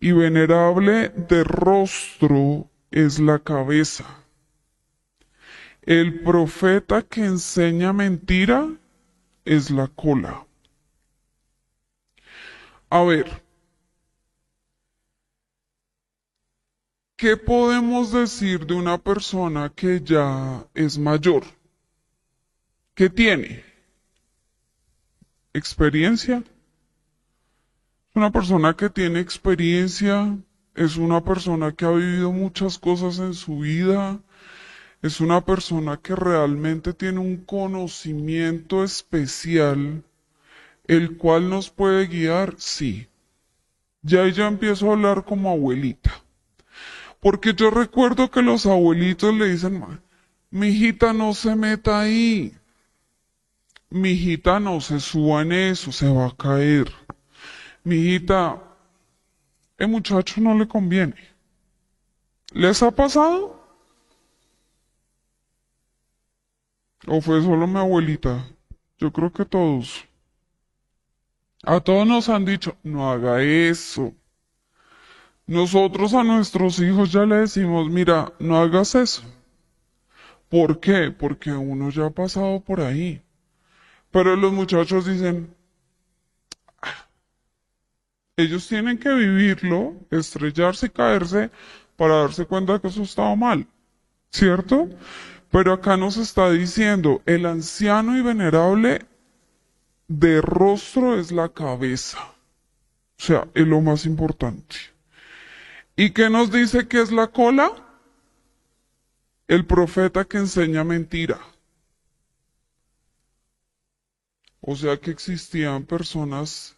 y 0.00 0.12
venerable 0.12 1.08
de 1.08 1.44
rostro 1.44 2.68
es 2.90 3.18
la 3.20 3.38
cabeza. 3.38 4.04
El 5.80 6.20
profeta 6.20 7.00
que 7.00 7.24
enseña 7.24 7.94
mentira 7.94 8.68
es 9.46 9.70
la 9.70 9.88
cola. 9.88 10.46
A 12.90 13.02
ver, 13.02 13.42
¿qué 17.16 17.38
podemos 17.38 18.12
decir 18.12 18.66
de 18.66 18.74
una 18.74 18.98
persona 18.98 19.72
que 19.74 20.02
ya 20.02 20.66
es 20.74 20.98
mayor? 20.98 21.44
¿Qué 22.94 23.10
tiene? 23.10 23.64
Experiencia. 25.52 26.44
Una 28.14 28.30
persona 28.30 28.74
que 28.76 28.88
tiene 28.88 29.18
experiencia 29.18 30.38
es 30.76 30.96
una 30.96 31.24
persona 31.24 31.72
que 31.72 31.86
ha 31.86 31.90
vivido 31.90 32.30
muchas 32.30 32.78
cosas 32.78 33.18
en 33.18 33.34
su 33.34 33.58
vida, 33.58 34.20
es 35.02 35.20
una 35.20 35.44
persona 35.44 35.96
que 35.96 36.14
realmente 36.14 36.92
tiene 36.92 37.18
un 37.18 37.38
conocimiento 37.38 38.84
especial, 38.84 40.04
el 40.86 41.16
cual 41.16 41.50
nos 41.50 41.70
puede 41.70 42.06
guiar, 42.06 42.54
sí. 42.58 43.08
Ya 44.02 44.22
ella 44.22 44.46
empiezo 44.46 44.88
a 44.88 44.92
hablar 44.92 45.24
como 45.24 45.50
abuelita. 45.50 46.12
Porque 47.18 47.54
yo 47.54 47.70
recuerdo 47.70 48.30
que 48.30 48.42
los 48.42 48.66
abuelitos 48.66 49.34
le 49.34 49.48
dicen, 49.48 49.84
mi 50.52 50.68
hijita 50.68 51.12
no 51.12 51.34
se 51.34 51.56
meta 51.56 52.00
ahí. 52.00 52.54
Mi 53.94 54.10
hijita 54.10 54.58
no 54.58 54.80
se 54.80 54.98
suba 54.98 55.42
en 55.42 55.52
eso, 55.52 55.92
se 55.92 56.08
va 56.12 56.26
a 56.26 56.36
caer. 56.36 56.90
Mi 57.84 57.94
hijita, 57.94 58.60
el 59.78 59.86
muchacho 59.86 60.40
no 60.40 60.58
le 60.58 60.66
conviene. 60.66 61.14
¿Les 62.52 62.82
ha 62.82 62.90
pasado? 62.90 63.64
¿O 67.06 67.20
fue 67.20 67.40
solo 67.40 67.68
mi 67.68 67.78
abuelita? 67.78 68.44
Yo 68.98 69.12
creo 69.12 69.32
que 69.32 69.44
todos. 69.44 70.04
A 71.62 71.78
todos 71.78 72.04
nos 72.04 72.28
han 72.28 72.44
dicho, 72.44 72.76
no 72.82 73.12
haga 73.12 73.42
eso. 73.44 74.12
Nosotros 75.46 76.14
a 76.14 76.24
nuestros 76.24 76.80
hijos 76.80 77.12
ya 77.12 77.24
le 77.26 77.36
decimos, 77.36 77.88
mira, 77.88 78.32
no 78.40 78.58
hagas 78.58 78.96
eso. 78.96 79.22
¿Por 80.48 80.80
qué? 80.80 81.12
Porque 81.12 81.52
uno 81.52 81.90
ya 81.90 82.06
ha 82.06 82.10
pasado 82.10 82.58
por 82.58 82.80
ahí. 82.80 83.23
Pero 84.14 84.36
los 84.36 84.52
muchachos 84.52 85.06
dicen, 85.06 85.52
ellos 88.36 88.68
tienen 88.68 88.96
que 88.96 89.12
vivirlo, 89.12 89.96
estrellarse 90.08 90.86
y 90.86 90.90
caerse 90.90 91.50
para 91.96 92.20
darse 92.20 92.46
cuenta 92.46 92.78
que 92.78 92.86
eso 92.86 93.02
estaba 93.02 93.34
mal. 93.34 93.66
¿Cierto? 94.30 94.88
Pero 95.50 95.72
acá 95.72 95.96
nos 95.96 96.16
está 96.16 96.48
diciendo, 96.52 97.22
el 97.26 97.44
anciano 97.44 98.16
y 98.16 98.22
venerable 98.22 99.04
de 100.06 100.40
rostro 100.40 101.18
es 101.18 101.32
la 101.32 101.48
cabeza. 101.48 102.18
O 103.18 103.20
sea, 103.20 103.48
es 103.52 103.66
lo 103.66 103.80
más 103.80 104.06
importante. 104.06 104.76
¿Y 105.96 106.10
qué 106.10 106.30
nos 106.30 106.52
dice 106.52 106.86
que 106.86 107.00
es 107.00 107.10
la 107.10 107.26
cola? 107.26 107.72
El 109.48 109.66
profeta 109.66 110.24
que 110.24 110.36
enseña 110.38 110.84
mentira. 110.84 111.40
O 114.66 114.74
sea 114.76 114.96
que 114.98 115.10
existían 115.10 115.84
personas 115.84 116.76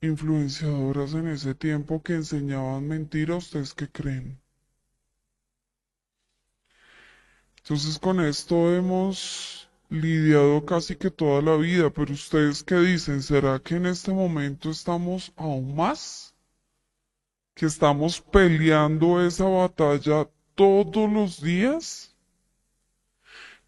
influenciadoras 0.00 1.14
en 1.14 1.28
ese 1.28 1.54
tiempo 1.54 2.02
que 2.02 2.14
enseñaban 2.14 2.88
mentira. 2.88 3.36
¿Ustedes 3.36 3.74
qué 3.74 3.88
creen? 3.88 4.40
Entonces 7.58 7.96
con 8.00 8.20
esto 8.20 8.74
hemos 8.74 9.68
lidiado 9.88 10.64
casi 10.66 10.96
que 10.96 11.10
toda 11.12 11.40
la 11.42 11.56
vida, 11.56 11.90
pero 11.90 12.12
ustedes 12.12 12.64
qué 12.64 12.76
dicen, 12.76 13.22
¿será 13.22 13.60
que 13.60 13.76
en 13.76 13.86
este 13.86 14.12
momento 14.12 14.70
estamos 14.70 15.32
aún 15.36 15.76
más? 15.76 16.34
¿Que 17.54 17.66
estamos 17.66 18.20
peleando 18.20 19.24
esa 19.24 19.44
batalla 19.44 20.28
todos 20.56 21.08
los 21.12 21.40
días? 21.40 22.11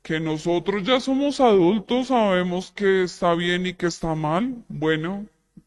¿Que 0.04 0.20
nosotros 0.20 0.82
ya 0.84 1.00
somos 1.00 1.40
adultos, 1.40 2.08
sabemos 2.08 2.70
que 2.72 3.04
está 3.04 3.32
bien 3.34 3.64
y 3.64 3.72
que 3.72 3.86
está 3.86 4.14
mal? 4.14 4.62
Bueno, 4.68 5.24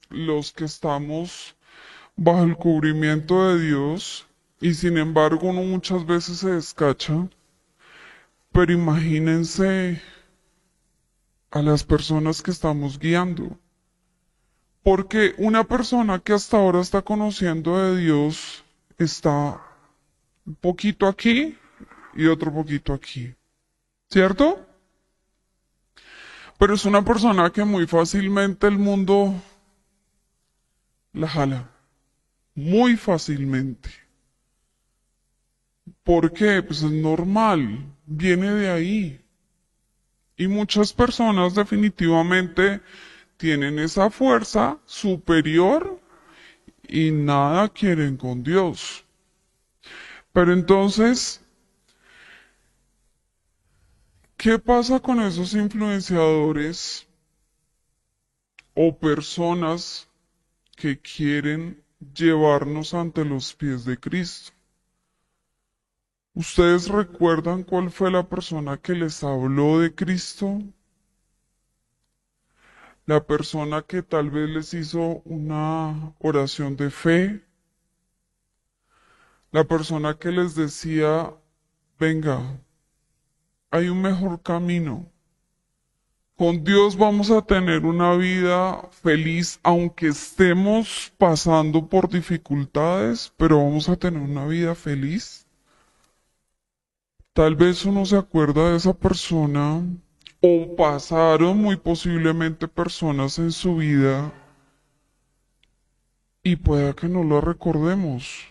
los 0.09 0.51
que 0.51 0.65
estamos 0.65 1.55
bajo 2.15 2.43
el 2.43 2.55
cubrimiento 2.55 3.47
de 3.47 3.65
Dios 3.65 4.27
y 4.61 4.75
sin 4.75 4.99
embargo 4.99 5.47
uno 5.47 5.63
muchas 5.63 6.05
veces 6.05 6.37
se 6.37 6.51
descacha, 6.51 7.27
pero 8.51 8.71
imagínense 8.71 10.03
a 11.49 11.63
las 11.63 11.83
personas 11.83 12.43
que 12.43 12.51
estamos 12.51 12.99
guiando. 12.99 13.57
Porque 14.83 15.33
una 15.39 15.63
persona 15.63 16.19
que 16.19 16.33
hasta 16.33 16.57
ahora 16.57 16.81
está 16.81 17.01
conociendo 17.01 17.75
de 17.75 18.01
Dios 18.01 18.63
está 18.99 19.59
un 20.45 20.53
poquito 20.53 21.07
aquí 21.07 21.57
y 22.13 22.27
otro 22.27 22.53
poquito 22.53 22.93
aquí. 22.93 23.33
¿Cierto? 24.09 24.65
Pero 26.57 26.73
es 26.73 26.85
una 26.85 27.03
persona 27.03 27.49
que 27.51 27.63
muy 27.63 27.85
fácilmente 27.85 28.67
el 28.67 28.77
mundo 28.77 29.35
la 31.13 31.27
jala. 31.27 31.69
Muy 32.55 32.95
fácilmente. 32.95 33.89
¿Por 36.03 36.33
qué? 36.33 36.63
Pues 36.63 36.83
es 36.83 36.91
normal, 36.91 37.93
viene 38.05 38.51
de 38.51 38.69
ahí. 38.69 39.21
Y 40.37 40.47
muchas 40.47 40.93
personas 40.93 41.53
definitivamente 41.53 42.81
tienen 43.37 43.77
esa 43.79 44.09
fuerza 44.09 44.79
superior 44.85 45.99
y 46.87 47.11
nada 47.11 47.69
quieren 47.69 48.17
con 48.17 48.43
Dios. 48.43 49.03
Pero 50.33 50.53
entonces, 50.53 51.43
¿qué 54.37 54.59
pasa 54.59 54.99
con 54.99 55.19
esos 55.19 55.53
influenciadores 55.55 57.07
o 58.75 58.95
personas 58.97 60.07
que 60.75 60.99
quieren 60.99 61.83
llevarnos 62.13 62.93
ante 62.93 63.25
los 63.25 63.55
pies 63.55 63.83
de 63.83 63.99
Cristo? 63.99 64.53
¿Ustedes 66.35 66.87
recuerdan 66.87 67.63
cuál 67.63 67.89
fue 67.89 68.11
la 68.11 68.29
persona 68.29 68.77
que 68.77 68.93
les 68.93 69.23
habló 69.23 69.79
de 69.79 69.95
Cristo? 69.95 70.61
La 73.07 73.25
persona 73.25 73.81
que 73.81 74.03
tal 74.03 74.29
vez 74.29 74.49
les 74.49 74.73
hizo 74.75 75.23
una 75.25 76.13
oración 76.19 76.75
de 76.75 76.91
fe. 76.91 77.43
La 79.51 79.63
persona 79.63 80.19
que 80.19 80.31
les 80.31 80.53
decía, 80.53 81.33
venga, 81.97 82.59
hay 83.77 83.89
un 83.89 84.01
mejor 84.01 84.41
camino. 84.41 85.05
Con 86.35 86.63
Dios 86.63 86.95
vamos 86.95 87.31
a 87.31 87.41
tener 87.41 87.85
una 87.85 88.15
vida 88.15 88.87
feliz, 88.91 89.59
aunque 89.63 90.09
estemos 90.09 91.11
pasando 91.17 91.87
por 91.87 92.09
dificultades, 92.09 93.33
pero 93.37 93.57
vamos 93.57 93.89
a 93.89 93.95
tener 93.95 94.21
una 94.21 94.45
vida 94.45 94.75
feliz. 94.75 95.47
Tal 97.33 97.55
vez 97.55 97.85
uno 97.85 98.05
se 98.05 98.17
acuerda 98.17 98.69
de 98.69 98.77
esa 98.77 98.93
persona 98.93 99.83
o 100.41 100.75
pasaron 100.75 101.57
muy 101.57 101.75
posiblemente 101.75 102.67
personas 102.67 103.39
en 103.39 103.51
su 103.51 103.77
vida 103.77 104.31
y 106.43 106.55
pueda 106.55 106.93
que 106.93 107.07
no 107.07 107.23
lo 107.23 107.41
recordemos. 107.41 108.45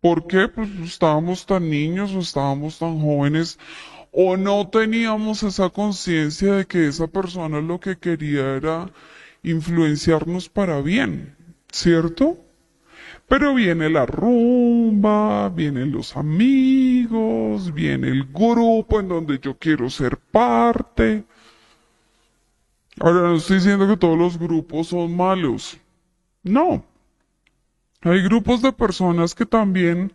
¿Por 0.00 0.26
qué? 0.26 0.48
Pues 0.48 0.68
estábamos 0.84 1.44
tan 1.46 1.68
niños 1.68 2.12
o 2.14 2.20
estábamos 2.20 2.78
tan 2.78 3.00
jóvenes 3.00 3.58
o 4.12 4.36
no 4.36 4.68
teníamos 4.68 5.42
esa 5.42 5.70
conciencia 5.70 6.54
de 6.54 6.66
que 6.66 6.86
esa 6.88 7.06
persona 7.08 7.60
lo 7.60 7.80
que 7.80 7.98
quería 7.98 8.54
era 8.56 8.90
influenciarnos 9.42 10.48
para 10.48 10.80
bien, 10.80 11.36
¿cierto? 11.70 12.38
Pero 13.28 13.54
viene 13.54 13.90
la 13.90 14.06
rumba, 14.06 15.48
vienen 15.50 15.92
los 15.92 16.16
amigos, 16.16 17.74
viene 17.74 18.08
el 18.08 18.24
grupo 18.24 19.00
en 19.00 19.08
donde 19.08 19.38
yo 19.38 19.58
quiero 19.58 19.90
ser 19.90 20.16
parte. 20.16 21.24
Ahora 23.00 23.20
no 23.28 23.36
estoy 23.36 23.56
diciendo 23.56 23.86
que 23.86 23.96
todos 23.96 24.18
los 24.18 24.38
grupos 24.38 24.88
son 24.88 25.14
malos. 25.14 25.78
No. 26.42 26.84
Hay 28.02 28.22
grupos 28.22 28.62
de 28.62 28.72
personas 28.72 29.34
que 29.34 29.46
también, 29.46 30.12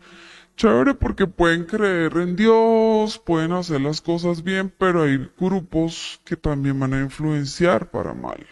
chévere 0.55 0.93
porque 0.93 1.27
pueden 1.27 1.65
creer 1.65 2.15
en 2.17 2.35
Dios, 2.35 3.19
pueden 3.19 3.51
hacer 3.51 3.81
las 3.81 4.01
cosas 4.01 4.43
bien, 4.43 4.73
pero 4.77 5.03
hay 5.03 5.29
grupos 5.37 6.21
que 6.25 6.37
también 6.37 6.79
van 6.79 6.93
a 6.93 7.01
influenciar 7.01 7.91
para 7.91 8.13
mal. 8.13 8.45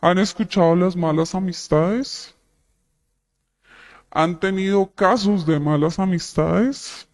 ¿Han 0.00 0.18
escuchado 0.18 0.76
las 0.76 0.96
malas 0.96 1.34
amistades? 1.34 2.34
han 4.10 4.40
tenido 4.40 4.90
casos 4.94 5.46
de 5.46 5.60
malas 5.60 5.98
amistades. 5.98 7.08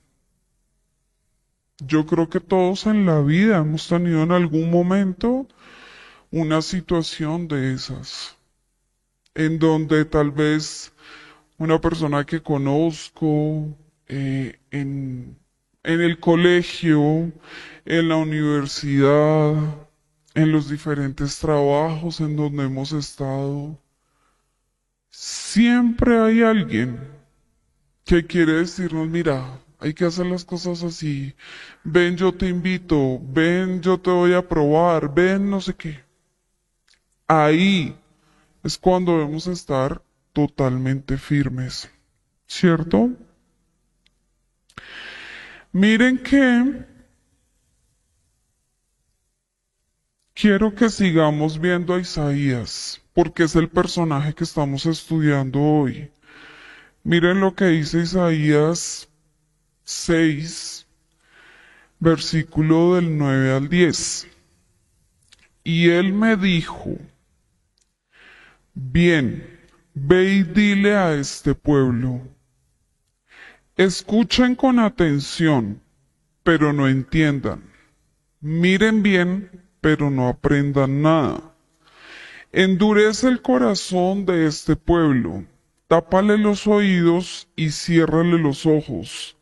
Yo 1.79 2.07
creo 2.07 2.29
que 2.29 2.41
todos 2.41 2.87
en 2.87 3.05
la 3.05 3.21
vida 3.21 3.59
hemos 3.59 3.89
tenido 3.89 4.23
en 4.23 4.33
algún 4.33 4.71
momento 4.71 5.47
una 6.31 6.63
situación 6.63 7.49
de 7.49 7.75
esas, 7.75 8.37
en 9.35 9.59
donde 9.59 10.05
tal 10.05 10.31
vez 10.31 10.93
una 11.59 11.81
persona 11.81 12.25
que 12.25 12.43
conozco 12.43 13.69
eh, 14.09 14.59
en, 14.71 15.39
en 15.85 16.01
el 16.01 16.21
colegio, 16.21 17.33
en 17.87 18.09
la 18.09 18.17
universidad, 18.17 19.55
en 20.35 20.53
los 20.53 20.69
diferentes 20.71 21.39
trabajos 21.39 22.21
en 22.21 22.37
donde 22.37 22.65
hemos 22.65 22.93
estado, 22.93 23.79
Siempre 25.11 26.19
hay 26.21 26.43
alguien 26.43 27.01
que 28.05 28.27
quiere 28.27 28.53
decirnos, 28.55 29.09
mira, 29.09 29.61
Hay 29.79 29.95
que 29.95 30.05
hacer 30.07 30.27
las 30.27 30.45
cosas 30.45 30.83
así. 30.83 31.35
Ven, 31.85 32.17
yo 32.17 32.33
te 32.33 32.49
invito. 32.49 33.21
Ven, 33.23 33.81
yo 33.83 33.99
te 34.01 34.11
voy 34.11 34.33
a 34.35 34.47
probar. 34.49 35.13
Ven, 35.15 35.51
no 35.51 35.61
sé 35.61 35.75
qué. 35.75 36.05
Ahí 37.29 37.95
es 38.65 38.79
cuando 38.79 39.13
debemos 39.13 39.47
estar 39.47 40.03
totalmente 40.33 41.19
firmes. 41.19 41.91
¿Cierto? 42.47 43.11
Miren 45.73 46.19
que 46.19 46.85
quiero 50.35 50.75
que 50.75 50.89
sigamos 50.89 51.59
viendo 51.61 51.95
a 51.95 52.01
Isaías, 52.01 53.01
porque 53.13 53.45
es 53.45 53.55
el 53.57 53.69
personaje 53.69 54.35
que 54.35 54.45
estamos 54.45 54.87
estudiando 54.87 55.61
hoy. 55.61 56.11
Miren 57.03 57.41
lo 57.41 57.55
que 57.55 57.67
dice 57.67 58.01
Isaías 58.01 59.09
6, 59.85 60.87
versículo 61.99 62.95
del 62.95 63.19
9 63.19 63.53
al 63.53 63.69
10. 63.69 64.29
Y 65.65 65.91
él 65.91 66.13
me 66.13 66.37
dijo, 66.37 66.99
bien, 68.75 69.61
ve 69.95 70.25
y 70.25 70.43
dile 70.43 70.97
a 70.97 71.15
este 71.15 71.55
pueblo, 71.55 72.21
escuchen 73.77 74.55
con 74.55 74.79
atención, 74.79 75.81
pero 76.43 76.73
no 76.73 76.89
entiendan, 76.89 77.63
miren 78.41 79.03
bien, 79.03 79.51
pero 79.81 80.11
no 80.11 80.29
aprendan 80.29 81.03
nada. 81.03 81.55
Endurece 82.53 83.29
el 83.29 83.43
corazón 83.43 84.27
de 84.27 84.47
este 84.47 84.77
pueblo, 84.77 85.45
tápale 85.89 86.39
los 86.39 86.67
oídos 86.67 87.49
y 87.57 87.71
ciérrale 87.71 88.39
los 88.39 88.65
ojos. 88.65 89.37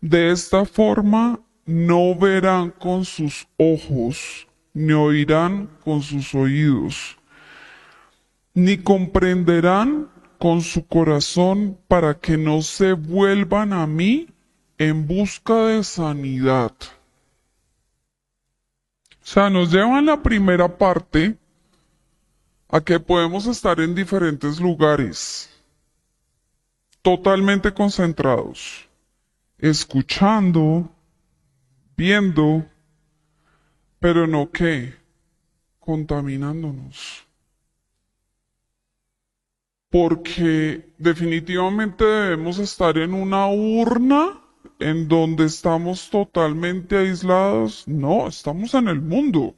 De 0.00 0.30
esta 0.30 0.64
forma 0.64 1.40
no 1.66 2.14
verán 2.14 2.70
con 2.70 3.04
sus 3.04 3.46
ojos, 3.56 4.46
ni 4.72 4.92
oirán 4.92 5.68
con 5.84 6.02
sus 6.02 6.34
oídos, 6.34 7.18
ni 8.56 8.78
comprenderán 8.78 10.10
con 10.38 10.62
su 10.62 10.84
corazón 10.88 11.78
para 11.86 12.18
que 12.18 12.36
no 12.36 12.62
se 12.62 12.94
vuelvan 12.94 13.72
a 13.72 13.86
mí 13.86 14.26
en 14.78 15.06
busca 15.06 15.66
de 15.66 15.84
sanidad. 15.84 16.72
O 19.22 19.28
sea, 19.28 19.48
nos 19.48 19.70
llevan 19.70 20.06
la 20.06 20.20
primera 20.20 20.76
parte 20.76 21.38
a 22.68 22.80
que 22.80 22.98
podemos 22.98 23.46
estar 23.46 23.78
en 23.78 23.94
diferentes 23.94 24.58
lugares, 24.58 25.48
totalmente 27.02 27.72
concentrados 27.72 28.86
escuchando, 29.58 30.90
viendo, 31.96 32.66
pero 33.98 34.26
no 34.26 34.50
qué, 34.50 34.94
contaminándonos. 35.80 37.25
Porque 39.98 40.90
definitivamente 40.98 42.04
debemos 42.04 42.58
estar 42.58 42.98
en 42.98 43.14
una 43.14 43.48
urna 43.48 44.42
en 44.78 45.08
donde 45.08 45.46
estamos 45.46 46.10
totalmente 46.10 46.98
aislados. 46.98 47.84
No, 47.88 48.28
estamos 48.28 48.74
en 48.74 48.88
el 48.88 49.00
mundo. 49.00 49.54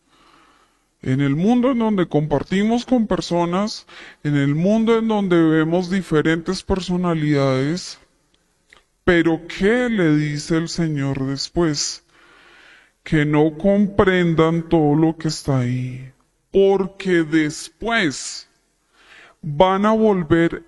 En 1.02 1.20
el 1.22 1.34
mundo 1.34 1.72
en 1.72 1.80
donde 1.80 2.06
compartimos 2.06 2.84
con 2.84 3.08
personas, 3.08 3.84
en 4.22 4.36
el 4.36 4.54
mundo 4.54 4.96
en 4.96 5.08
donde 5.08 5.42
vemos 5.42 5.90
diferentes 5.90 6.62
personalidades, 6.62 7.98
pero 9.02 9.40
¿qué 9.48 9.88
le 9.88 10.14
dice 10.14 10.56
el 10.56 10.68
Señor 10.68 11.26
después? 11.26 12.04
Que 13.02 13.24
no 13.24 13.58
comprendan 13.58 14.68
todo 14.68 14.94
lo 14.94 15.16
que 15.16 15.26
está 15.26 15.58
ahí, 15.58 16.12
porque 16.52 17.24
después 17.24 18.47
van 19.42 19.86
a 19.86 19.92
volver 19.92 20.64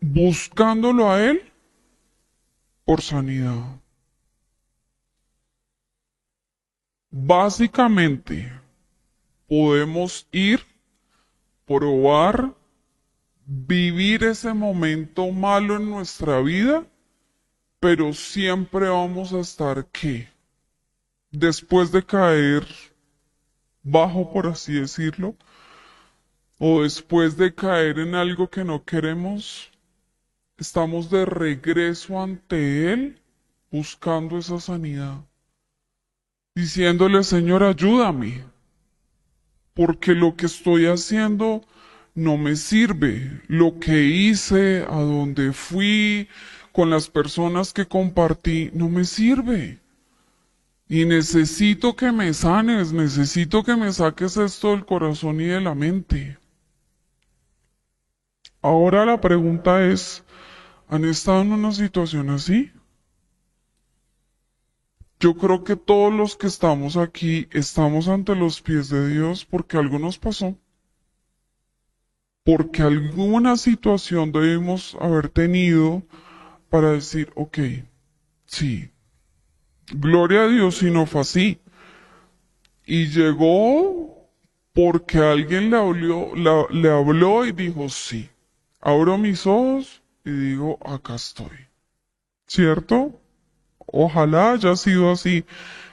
buscándolo 0.00 1.10
a 1.10 1.22
Él 1.22 1.52
por 2.84 3.00
sanidad. 3.00 3.80
Básicamente, 7.10 8.52
podemos 9.48 10.26
ir, 10.32 10.60
probar, 11.66 12.54
vivir 13.44 14.24
ese 14.24 14.54
momento 14.54 15.30
malo 15.30 15.76
en 15.76 15.90
nuestra 15.90 16.40
vida 16.40 16.86
pero 17.82 18.12
siempre 18.12 18.88
vamos 18.88 19.32
a 19.32 19.40
estar 19.40 19.84
¿qué? 19.86 20.28
Después 21.32 21.90
de 21.90 22.06
caer 22.06 22.64
bajo, 23.82 24.32
por 24.32 24.46
así 24.46 24.74
decirlo, 24.74 25.34
o 26.64 26.84
después 26.84 27.36
de 27.36 27.52
caer 27.52 27.98
en 27.98 28.14
algo 28.14 28.48
que 28.48 28.62
no 28.62 28.84
queremos, 28.84 29.68
estamos 30.58 31.10
de 31.10 31.24
regreso 31.24 32.22
ante 32.22 32.92
Él 32.92 33.20
buscando 33.72 34.38
esa 34.38 34.60
sanidad, 34.60 35.24
diciéndole, 36.54 37.24
Señor, 37.24 37.64
ayúdame, 37.64 38.44
porque 39.74 40.14
lo 40.14 40.36
que 40.36 40.46
estoy 40.46 40.86
haciendo 40.86 41.62
no 42.14 42.36
me 42.36 42.54
sirve, 42.54 43.40
lo 43.48 43.80
que 43.80 44.04
hice, 44.04 44.86
a 44.88 45.00
donde 45.00 45.52
fui, 45.52 46.28
con 46.70 46.90
las 46.90 47.08
personas 47.08 47.72
que 47.72 47.86
compartí 47.86 48.70
no 48.72 48.88
me 48.88 49.04
sirve. 49.04 49.80
Y 50.88 51.06
necesito 51.06 51.96
que 51.96 52.12
me 52.12 52.32
sanes, 52.32 52.92
necesito 52.92 53.64
que 53.64 53.74
me 53.74 53.92
saques 53.92 54.36
esto 54.36 54.70
del 54.70 54.86
corazón 54.86 55.40
y 55.40 55.46
de 55.46 55.60
la 55.60 55.74
mente. 55.74 56.38
Ahora 58.62 59.04
la 59.04 59.20
pregunta 59.20 59.84
es, 59.84 60.24
¿han 60.88 61.04
estado 61.04 61.42
en 61.42 61.52
una 61.52 61.72
situación 61.72 62.30
así? 62.30 62.70
Yo 65.18 65.34
creo 65.34 65.64
que 65.64 65.74
todos 65.74 66.12
los 66.12 66.36
que 66.36 66.46
estamos 66.46 66.96
aquí 66.96 67.48
estamos 67.50 68.06
ante 68.06 68.36
los 68.36 68.62
pies 68.62 68.88
de 68.88 69.08
Dios 69.08 69.44
porque 69.44 69.78
algo 69.78 69.98
nos 69.98 70.18
pasó. 70.18 70.56
Porque 72.44 72.82
alguna 72.82 73.56
situación 73.56 74.30
debimos 74.30 74.96
haber 75.00 75.28
tenido 75.28 76.02
para 76.70 76.92
decir, 76.92 77.32
ok, 77.34 77.58
sí, 78.46 78.90
gloria 79.92 80.44
a 80.44 80.48
Dios 80.48 80.78
si 80.78 80.90
no 80.90 81.06
fue 81.06 81.20
así. 81.20 81.60
Y 82.84 83.06
llegó 83.06 84.28
porque 84.72 85.18
alguien 85.18 85.70
le 85.70 86.90
habló 86.90 87.46
y 87.46 87.52
dijo, 87.52 87.88
sí, 87.88 88.28
abro 88.82 89.16
mis 89.16 89.46
ojos 89.46 90.02
y 90.24 90.30
digo, 90.30 90.78
acá 90.84 91.14
estoy. 91.14 91.68
¿Cierto? 92.46 93.18
Ojalá 93.86 94.52
haya 94.52 94.76
sido 94.76 95.10
así, 95.10 95.44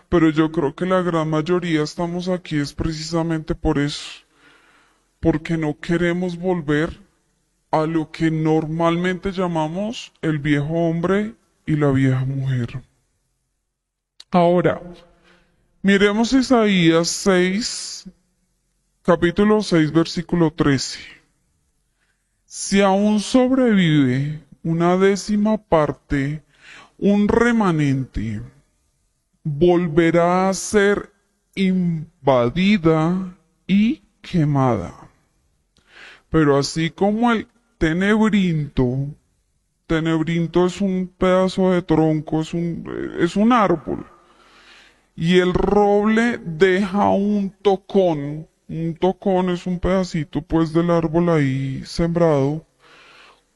pero 0.09 0.29
yo 0.29 0.51
creo 0.51 0.75
que 0.75 0.85
la 0.85 1.01
gran 1.01 1.29
mayoría 1.29 1.83
estamos 1.83 2.27
aquí 2.27 2.57
es 2.57 2.73
precisamente 2.73 3.55
por 3.55 3.77
eso, 3.77 4.25
porque 5.19 5.57
no 5.57 5.79
queremos 5.79 6.37
volver 6.37 6.99
a 7.71 7.85
lo 7.85 8.11
que 8.11 8.31
normalmente 8.31 9.31
llamamos 9.31 10.11
el 10.21 10.39
viejo 10.39 10.73
hombre 10.73 11.35
y 11.65 11.75
la 11.75 11.91
vieja 11.91 12.25
mujer. 12.25 12.81
Ahora, 14.31 14.81
miremos 15.81 16.33
Isaías 16.33 17.07
6, 17.09 18.09
capítulo 19.03 19.61
6, 19.61 19.91
versículo 19.91 20.51
13. 20.51 21.18
Si 22.51 22.81
aún 22.81 23.19
sobrevive 23.19 24.43
una 24.63 24.97
décima 24.97 25.59
parte, 25.59 26.41
un 26.97 27.27
remanente, 27.27 28.41
volverá 29.43 30.49
a 30.49 30.53
ser 30.55 31.13
invadida 31.53 33.37
y 33.67 34.01
quemada. 34.23 34.95
Pero 36.31 36.57
así 36.57 36.89
como 36.89 37.31
el 37.31 37.47
tenebrinto, 37.77 39.09
tenebrinto 39.85 40.65
es 40.65 40.81
un 40.81 41.13
pedazo 41.19 41.69
de 41.69 41.83
tronco, 41.83 42.41
es 42.41 42.55
un, 42.55 43.15
es 43.19 43.35
un 43.35 43.53
árbol. 43.53 44.07
Y 45.15 45.37
el 45.37 45.53
roble 45.53 46.39
deja 46.43 47.09
un 47.09 47.51
tocón, 47.61 48.47
un 48.69 48.95
tocón 48.95 49.49
es 49.49 49.65
un 49.65 49.79
pedacito 49.79 50.41
pues 50.41 50.71
del 50.71 50.91
árbol 50.91 51.29
ahí 51.29 51.83
sembrado. 51.85 52.65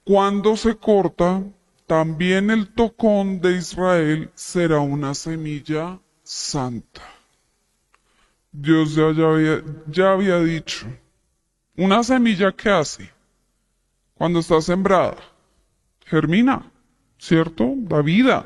Cuando 0.03 0.57
se 0.57 0.75
corta, 0.75 1.43
también 1.85 2.49
el 2.49 2.73
tocón 2.73 3.39
de 3.39 3.57
Israel 3.57 4.31
será 4.33 4.79
una 4.79 5.13
semilla 5.13 5.99
santa. 6.23 7.01
Dios 8.51 8.95
ya, 8.95 9.05
había, 9.05 9.63
ya 9.87 10.11
había 10.11 10.39
dicho, 10.39 10.87
una 11.77 12.03
semilla 12.03 12.51
que 12.51 12.69
hace 12.69 13.09
cuando 14.15 14.39
está 14.39 14.61
sembrada, 14.61 15.17
germina, 16.05 16.71
¿cierto? 17.17 17.73
Da 17.77 18.01
vida. 18.01 18.45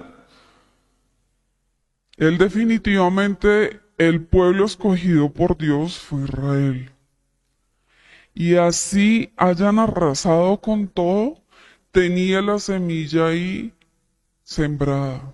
Él 2.18 2.38
definitivamente, 2.38 3.80
el 3.98 4.24
pueblo 4.24 4.66
escogido 4.66 5.32
por 5.32 5.58
Dios 5.58 5.98
fue 5.98 6.24
Israel. 6.24 6.92
Y 8.34 8.56
así 8.56 9.34
hayan 9.38 9.80
arrasado 9.80 10.62
con 10.62 10.88
todo, 10.88 11.42
tenía 11.92 12.42
la 12.44 12.60
semilla 12.60 13.28
ahí 13.28 13.74
sembrada. 14.44 15.34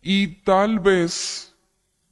Y 0.00 0.28
tal 0.42 0.78
vez 0.78 1.56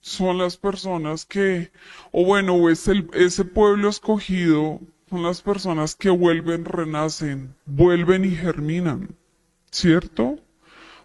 son 0.01 0.39
las 0.39 0.57
personas 0.57 1.25
que, 1.25 1.71
o 2.11 2.25
bueno, 2.25 2.69
es 2.69 2.89
el, 2.89 3.09
ese 3.13 3.45
pueblo 3.45 3.89
escogido, 3.89 4.81
son 5.09 5.23
las 5.23 5.43
personas 5.43 5.95
que 5.95 6.11
vuelven, 6.11 6.65
renacen, 6.65 7.55
vuelven 7.65 8.25
y 8.25 8.31
germinan, 8.31 9.15
¿cierto? 9.71 10.41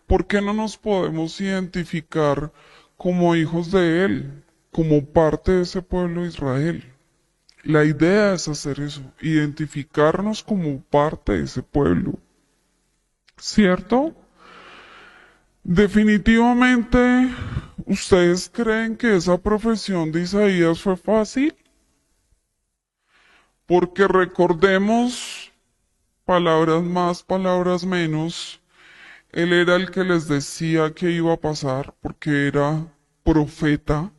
¿Por 0.07 0.25
qué 0.25 0.41
no 0.41 0.53
nos 0.53 0.77
podemos 0.77 1.39
identificar 1.39 2.51
como 3.01 3.35
hijos 3.35 3.71
de 3.71 4.05
Él, 4.05 4.43
como 4.71 5.03
parte 5.03 5.53
de 5.53 5.61
ese 5.63 5.81
pueblo 5.81 6.21
de 6.21 6.27
Israel? 6.27 6.93
La 7.63 7.83
idea 7.83 8.35
es 8.35 8.47
hacer 8.47 8.79
eso, 8.79 9.01
identificarnos 9.19 10.43
como 10.43 10.79
parte 10.83 11.31
de 11.31 11.45
ese 11.45 11.63
pueblo. 11.63 12.19
¿Cierto? 13.37 14.13
Definitivamente, 15.63 17.29
¿ustedes 17.87 18.47
creen 18.53 18.95
que 18.95 19.15
esa 19.15 19.35
profesión 19.39 20.11
de 20.11 20.21
Isaías 20.21 20.79
fue 20.79 20.95
fácil? 20.95 21.55
Porque 23.65 24.07
recordemos, 24.07 25.51
palabras 26.23 26.83
más, 26.83 27.23
palabras 27.23 27.83
menos, 27.83 28.60
él 29.31 29.53
era 29.53 29.75
el 29.75 29.91
que 29.91 30.03
les 30.03 30.27
decía 30.27 30.93
que 30.93 31.11
iba 31.11 31.33
a 31.33 31.39
pasar 31.39 31.93
porque 32.01 32.47
era 32.47 32.85
profeta, 33.23 34.11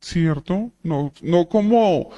¿cierto? 0.00 0.70
No, 0.82 1.12
no 1.22 1.48
como 1.48 2.10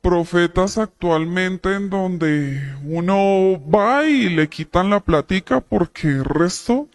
profetas 0.00 0.78
actualmente 0.78 1.74
en 1.74 1.90
donde 1.90 2.74
uno 2.84 3.60
va 3.68 4.04
y 4.04 4.28
le 4.28 4.48
quitan 4.48 4.90
la 4.90 5.00
platica 5.00 5.60
porque 5.60 6.08
el 6.08 6.24
resto, 6.24 6.88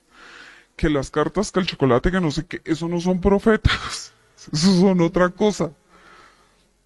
que 0.76 0.90
las 0.90 1.12
cartas, 1.12 1.52
que 1.52 1.60
el 1.60 1.68
chocolate, 1.68 2.12
que 2.12 2.22
no 2.22 2.32
sé 2.32 2.46
qué, 2.46 2.62
eso 2.66 2.88
no 2.88 3.00
son 3.00 3.22
profetas, 3.22 4.14
eso 4.54 4.80
son 4.80 5.02
otra 5.02 5.30
cosa. 5.30 5.72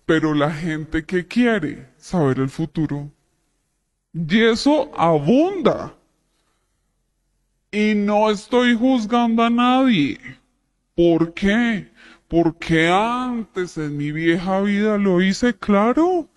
Pero 0.05 0.33
la 0.33 0.51
gente 0.51 1.05
que 1.05 1.27
quiere 1.27 1.87
saber 1.97 2.39
el 2.39 2.49
futuro, 2.49 3.11
y 4.13 4.41
eso 4.41 4.91
abunda. 4.97 5.98
Y 7.71 7.93
no 7.93 8.31
estoy 8.31 8.75
juzgando 8.75 9.43
a 9.43 9.49
nadie. 9.51 10.19
¿Por 10.95 11.35
qué? 11.35 11.91
Porque 12.27 12.89
antes 12.89 13.77
en 13.77 13.95
mi 13.95 14.11
vieja 14.11 14.61
vida 14.61 14.97
lo 14.97 15.21
hice 15.21 15.55
claro. 15.55 16.27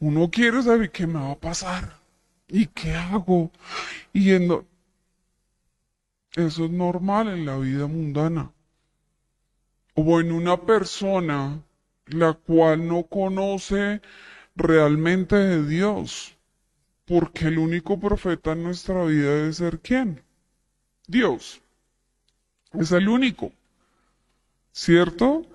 Uno 0.00 0.28
quiere 0.28 0.62
saber 0.62 0.90
qué 0.90 1.06
me 1.06 1.20
va 1.20 1.32
a 1.32 1.38
pasar. 1.38 2.00
¿Y 2.48 2.66
qué 2.66 2.94
hago? 2.94 3.52
Y 4.12 4.32
eso 4.32 4.64
es 6.34 6.58
normal 6.70 7.28
en 7.28 7.46
la 7.46 7.58
vida 7.58 7.86
mundana. 7.86 8.50
O 9.94 10.20
en 10.20 10.32
una 10.32 10.60
persona 10.60 11.62
la 12.06 12.34
cual 12.34 12.88
no 12.88 13.04
conoce 13.04 14.02
realmente 14.56 15.36
de 15.36 15.64
Dios. 15.64 16.36
Porque 17.04 17.46
el 17.46 17.58
único 17.58 18.00
profeta 18.00 18.52
en 18.52 18.64
nuestra 18.64 19.04
vida 19.04 19.32
debe 19.32 19.52
ser 19.52 19.78
quién? 19.80 20.25
Dios. 21.06 21.60
Es 22.72 22.92
el 22.92 23.08
único. 23.08 23.52
¿cierto? 24.76 25.46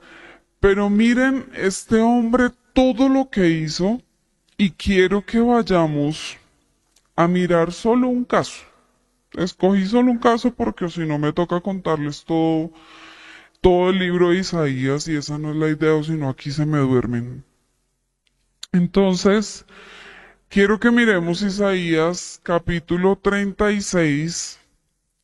Pero 0.59 0.89
miren 0.89 1.45
este 1.53 1.99
hombre 2.01 2.49
todo 2.73 3.07
lo 3.07 3.29
que 3.29 3.49
hizo 3.49 4.01
y 4.57 4.71
quiero 4.71 5.23
que 5.25 5.39
vayamos 5.39 6.37
a 7.15 7.27
mirar 7.27 7.71
solo 7.71 8.07
un 8.07 8.25
caso. 8.25 8.63
Escogí 9.33 9.85
solo 9.85 10.11
un 10.11 10.17
caso 10.17 10.51
porque 10.51 10.89
si 10.89 11.01
no 11.01 11.19
me 11.19 11.33
toca 11.33 11.61
contarles 11.61 12.25
todo, 12.25 12.71
todo 13.61 13.91
el 13.91 13.99
libro 13.99 14.29
de 14.31 14.39
Isaías 14.39 15.07
y 15.07 15.15
esa 15.15 15.37
no 15.37 15.51
es 15.51 15.57
la 15.57 15.69
idea, 15.69 16.01
sino 16.03 16.27
aquí 16.27 16.51
se 16.51 16.65
me 16.65 16.79
duermen. 16.79 17.43
Entonces, 18.71 19.65
quiero 20.49 20.79
que 20.79 20.89
miremos 20.89 21.43
Isaías 21.43 22.39
capítulo 22.41 23.19
36, 23.21 24.59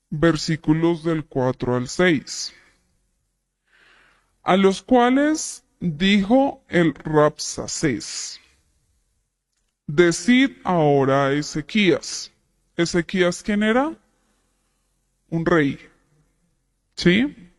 versículos 0.10 1.04
del 1.04 1.26
4 1.26 1.76
al 1.76 1.88
6 1.88 2.54
a 4.48 4.56
los 4.56 4.82
cuales 4.82 5.66
dijo 5.82 6.64
el 6.70 6.96
Rapsacés, 6.96 8.40
Decid 9.88 10.52
ahora 10.64 11.26
a 11.26 11.34
Ezequías. 11.34 12.32
¿Ezequías 12.78 13.44
quién 13.44 13.62
era? 13.62 13.94
Un 15.30 15.46
rey. 15.46 15.78
¿Sí? 16.96 17.52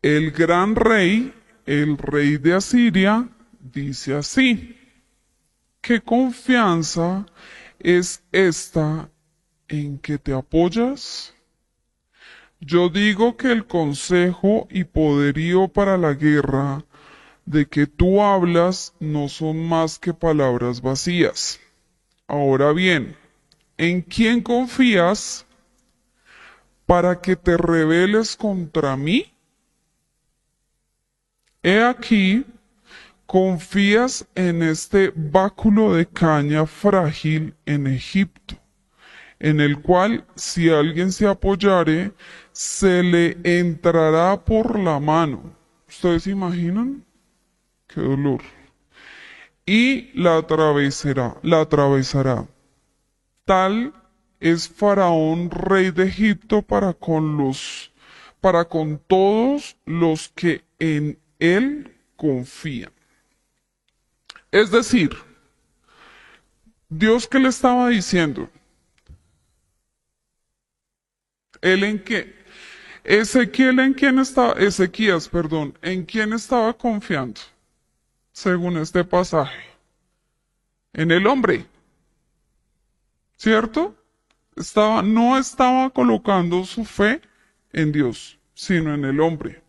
El 0.00 0.30
gran 0.30 0.76
rey, 0.76 1.34
el 1.66 1.98
rey 1.98 2.36
de 2.36 2.54
Asiria, 2.54 3.28
dice 3.58 4.14
así, 4.14 4.78
¿qué 5.80 6.00
confianza 6.00 7.26
es 7.80 8.22
esta 8.30 9.10
en 9.68 9.98
que 9.98 10.18
te 10.18 10.32
apoyas? 10.32 11.34
Yo 12.60 12.88
digo 12.88 13.36
que 13.36 13.52
el 13.52 13.66
consejo 13.66 14.66
y 14.70 14.84
poderío 14.84 15.68
para 15.68 15.98
la 15.98 16.14
guerra 16.14 16.84
de 17.44 17.66
que 17.66 17.86
tú 17.86 18.22
hablas 18.22 18.94
no 19.00 19.28
son 19.28 19.68
más 19.68 19.98
que 19.98 20.14
palabras 20.14 20.80
vacías. 20.80 21.60
Ahora 22.26 22.72
bien, 22.72 23.16
¿en 23.76 24.00
quién 24.00 24.40
confías 24.40 25.46
para 26.86 27.20
que 27.20 27.36
te 27.36 27.56
rebeles 27.56 28.34
contra 28.34 28.96
mí? 28.96 29.34
He 31.62 31.82
aquí, 31.82 32.46
confías 33.26 34.26
en 34.34 34.62
este 34.62 35.12
báculo 35.14 35.94
de 35.94 36.06
caña 36.06 36.66
frágil 36.66 37.54
en 37.66 37.86
Egipto 37.86 38.63
en 39.44 39.60
el 39.60 39.82
cual 39.82 40.24
si 40.36 40.70
alguien 40.70 41.12
se 41.12 41.26
apoyare, 41.26 42.12
se 42.52 43.02
le 43.02 43.36
entrará 43.44 44.42
por 44.42 44.78
la 44.78 44.98
mano. 44.98 45.54
¿Ustedes 45.86 46.26
imaginan? 46.26 47.04
Qué 47.86 48.00
dolor. 48.00 48.40
Y 49.66 50.18
la 50.18 50.38
atravesará, 50.38 51.36
la 51.42 51.60
atravesará. 51.60 52.48
Tal 53.44 53.92
es 54.40 54.66
Faraón, 54.66 55.50
rey 55.50 55.90
de 55.90 56.04
Egipto, 56.04 56.62
para 56.62 56.94
con 56.94 57.36
los, 57.36 57.92
para 58.40 58.64
con 58.64 58.98
todos 59.06 59.76
los 59.84 60.30
que 60.30 60.64
en 60.78 61.18
él 61.38 61.94
confían. 62.16 62.92
Es 64.50 64.70
decir, 64.70 65.10
Dios 66.88 67.28
que 67.28 67.40
le 67.40 67.48
estaba 67.48 67.90
diciendo, 67.90 68.48
él 71.64 71.82
en 71.82 71.98
qué, 71.98 72.34
Ezequiel 73.04 73.80
en 73.80 73.94
quién 73.94 74.18
estaba, 74.18 74.52
Ezequías, 74.52 75.28
perdón, 75.30 75.76
en 75.80 76.04
quién 76.04 76.34
estaba 76.34 76.74
confiando, 76.76 77.40
según 78.32 78.76
este 78.76 79.02
pasaje, 79.02 79.64
en 80.92 81.10
el 81.10 81.26
hombre, 81.26 81.64
¿cierto? 83.38 83.96
Estaba, 84.56 85.00
no 85.00 85.38
estaba 85.38 85.88
colocando 85.88 86.64
su 86.66 86.84
fe 86.84 87.22
en 87.72 87.92
Dios, 87.92 88.38
sino 88.54 88.92
en 88.92 89.06
el 89.06 89.18
hombre. 89.20 89.62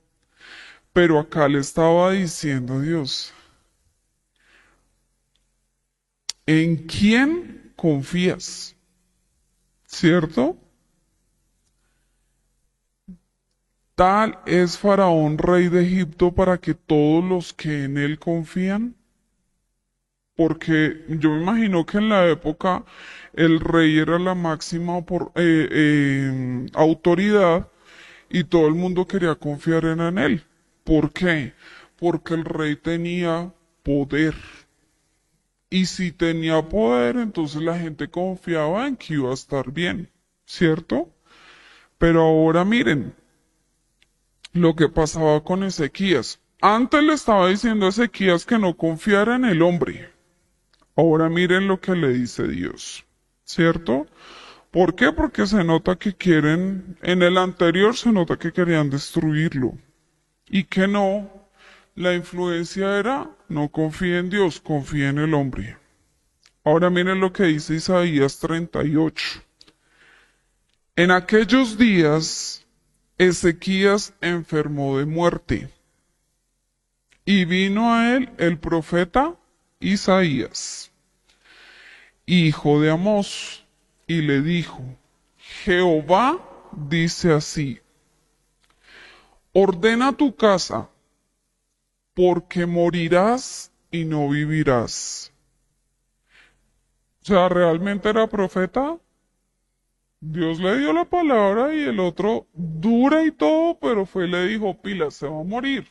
Pero 0.92 1.18
acá 1.18 1.48
le 1.48 1.60
estaba 1.60 2.12
diciendo 2.12 2.82
Dios, 2.82 3.34
¿en 6.46 6.76
quién 6.88 7.74
confías? 7.78 8.76
¿Cierto? 9.86 10.58
Tal 13.96 14.40
es 14.46 14.78
Faraón, 14.78 15.38
rey 15.38 15.70
de 15.70 15.84
Egipto, 15.84 16.34
para 16.34 16.58
que 16.60 16.74
todos 16.74 17.24
los 17.24 17.54
que 17.54 17.86
en 17.86 17.98
él 17.98 18.20
confían, 18.20 18.96
porque 20.36 21.04
yo 21.08 21.30
me 21.32 21.42
imagino 21.42 21.86
que 21.86 21.98
en 21.98 22.10
la 22.10 22.28
época 22.28 22.84
el 23.34 23.60
rey 23.60 23.98
era 23.98 24.20
la 24.20 24.36
máxima 24.36 25.00
eh, 25.00 25.04
eh, 25.36 26.66
autoridad 26.74 27.70
y 28.30 28.44
todo 28.44 28.68
el 28.68 28.76
mundo 28.76 29.08
quería 29.08 29.36
confiar 29.36 29.86
en 29.86 30.18
él. 30.18 30.44
¿Por 30.84 31.12
qué? 31.12 31.54
Porque 31.98 32.34
el 32.34 32.46
rey 32.46 32.76
tenía 32.76 33.54
poder. 33.84 34.36
Y 35.70 35.86
si 35.86 36.12
tenía 36.12 36.68
poder, 36.68 37.18
entonces 37.18 37.62
la 37.62 37.78
gente 37.78 38.08
confiaba 38.10 38.88
en 38.88 38.98
que 38.98 39.14
iba 39.14 39.30
a 39.30 39.34
estar 39.36 39.72
bien, 39.72 40.10
¿cierto? 40.46 41.10
Pero 41.98 42.22
ahora 42.22 42.66
miren, 42.66 43.14
lo 44.56 44.74
que 44.74 44.88
pasaba 44.88 45.44
con 45.44 45.64
Ezequías. 45.64 46.40
Antes 46.62 47.04
le 47.04 47.14
estaba 47.14 47.50
diciendo 47.50 47.86
a 47.86 47.90
Ezequías 47.90 48.46
que 48.46 48.58
no 48.58 48.76
confiara 48.76 49.36
en 49.36 49.44
el 49.44 49.62
hombre. 49.62 50.10
Ahora 50.96 51.30
miren 51.30 51.68
lo 51.68 51.82
que 51.82 51.94
le 51.94 52.14
dice 52.14 52.48
Dios. 52.48 53.06
¿Cierto? 53.44 54.08
¿Por 54.72 54.96
qué? 54.96 55.12
Porque 55.12 55.46
se 55.46 55.64
nota 55.66 55.98
que 55.98 56.16
quieren, 56.16 56.98
en 57.02 57.22
el 57.22 57.38
anterior 57.38 57.98
se 57.98 58.14
nota 58.14 58.38
que 58.38 58.54
querían 58.54 58.90
destruirlo. 58.90 59.78
Y 60.48 60.64
que 60.64 60.88
no, 60.88 61.30
la 61.96 62.14
influencia 62.14 62.98
era, 62.98 63.30
no 63.50 63.68
confía 63.70 64.20
en 64.20 64.30
Dios, 64.30 64.62
confía 64.62 65.10
en 65.10 65.20
el 65.20 65.34
hombre. 65.34 65.78
Ahora 66.64 66.90
miren 66.90 67.20
lo 67.20 67.34
que 67.34 67.44
dice 67.44 67.76
Isaías 67.76 68.40
38. 68.40 69.42
En 70.96 71.12
aquellos 71.12 71.78
días, 71.78 72.65
Ezequías 73.18 74.14
enfermó 74.20 74.98
de 74.98 75.06
muerte. 75.06 75.70
Y 77.24 77.46
vino 77.46 77.94
a 77.94 78.16
él 78.16 78.30
el 78.38 78.60
profeta 78.60 79.36
Isaías, 79.80 80.92
hijo 82.26 82.82
de 82.82 82.92
Amós, 82.92 83.66
y 84.06 84.22
le 84.22 84.42
dijo, 84.42 84.84
Jehová 85.38 86.40
dice 86.72 87.32
así, 87.32 87.80
ordena 89.54 90.12
tu 90.12 90.36
casa, 90.36 90.90
porque 92.14 92.66
morirás 92.66 93.72
y 93.92 94.06
no 94.06 94.30
vivirás. 94.30 95.32
O 97.24 97.26
sea, 97.26 97.50
¿realmente 97.50 98.10
era 98.10 98.28
profeta? 98.28 99.00
Dios 100.28 100.60
le 100.60 100.80
dio 100.80 100.92
la 100.92 101.06
palabra 101.06 101.76
y 101.76 101.82
el 101.82 102.00
otro 102.00 102.48
dura 102.54 103.24
y 103.24 103.32
todo, 103.32 103.78
pero 103.80 104.08
fue 104.08 104.26
y 104.26 104.32
le 104.32 104.48
dijo, 104.48 104.82
Pila, 104.82 105.12
se 105.12 105.28
va 105.28 105.42
a 105.42 105.44
morir. 105.44 105.88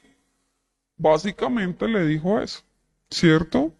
Básicamente 0.96 1.86
le 1.86 2.04
dijo 2.04 2.40
eso, 2.40 2.62
¿cierto? 3.10 3.72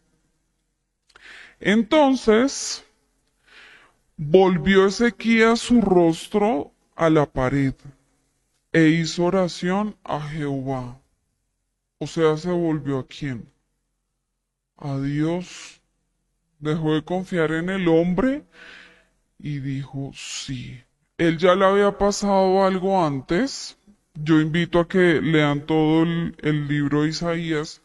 Entonces, 1.58 2.86
volvió 4.16 4.86
Ezequías 4.86 5.58
su 5.58 5.80
rostro 5.80 6.72
a 6.94 7.10
la 7.10 7.26
pared 7.26 7.74
e 8.72 8.88
hizo 8.90 9.24
oración 9.24 9.96
a 10.04 10.20
Jehová. 10.20 11.00
O 11.98 12.06
sea, 12.06 12.36
se 12.36 12.50
volvió 12.50 13.00
a 13.00 13.06
quién? 13.08 13.50
A 14.76 14.98
Dios. 15.00 15.80
Dejó 16.60 16.94
de 16.94 17.02
confiar 17.02 17.50
en 17.50 17.70
el 17.70 17.88
hombre 17.88 18.44
y 19.38 19.58
dijo 19.60 20.12
sí. 20.14 20.82
Él 21.18 21.38
ya 21.38 21.54
le 21.54 21.64
había 21.64 21.96
pasado 21.96 22.64
algo 22.64 23.04
antes. 23.04 23.76
Yo 24.14 24.40
invito 24.40 24.80
a 24.80 24.88
que 24.88 25.20
lean 25.20 25.66
todo 25.66 26.02
el, 26.02 26.36
el 26.40 26.68
libro 26.68 27.02
de 27.02 27.10
Isaías, 27.10 27.82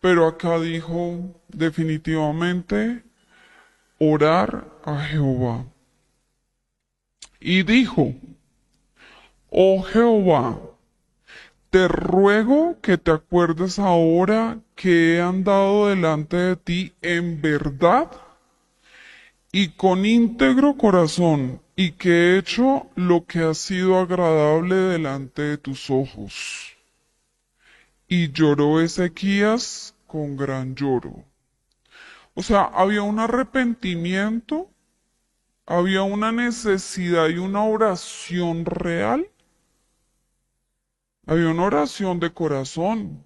pero 0.00 0.26
acá 0.26 0.58
dijo 0.60 1.40
definitivamente 1.48 3.02
orar 3.98 4.66
a 4.84 5.00
Jehová. 5.00 5.66
Y 7.40 7.62
dijo, 7.62 8.14
oh 9.50 9.82
Jehová, 9.82 10.58
te 11.70 11.88
ruego 11.88 12.78
que 12.80 12.98
te 12.98 13.10
acuerdes 13.10 13.78
ahora 13.78 14.60
que 14.74 15.16
he 15.16 15.20
andado 15.20 15.88
delante 15.88 16.36
de 16.36 16.56
ti 16.56 16.92
en 17.02 17.42
verdad 17.42 18.10
y 19.56 19.68
con 19.68 20.04
íntegro 20.04 20.76
corazón, 20.76 21.62
y 21.76 21.92
que 21.92 22.10
he 22.10 22.38
hecho 22.38 22.90
lo 22.96 23.24
que 23.24 23.38
ha 23.38 23.54
sido 23.54 24.00
agradable 24.00 24.74
delante 24.74 25.42
de 25.42 25.58
tus 25.58 25.90
ojos. 25.90 26.76
Y 28.08 28.32
lloró 28.32 28.80
Ezequías 28.80 29.94
con 30.08 30.36
gran 30.36 30.74
lloro. 30.74 31.24
O 32.34 32.42
sea, 32.42 32.62
había 32.64 33.02
un 33.02 33.20
arrepentimiento, 33.20 34.72
había 35.66 36.02
una 36.02 36.32
necesidad 36.32 37.28
y 37.28 37.38
una 37.38 37.62
oración 37.62 38.64
real. 38.64 39.30
Había 41.26 41.50
una 41.50 41.62
oración 41.62 42.18
de 42.18 42.32
corazón. 42.32 43.24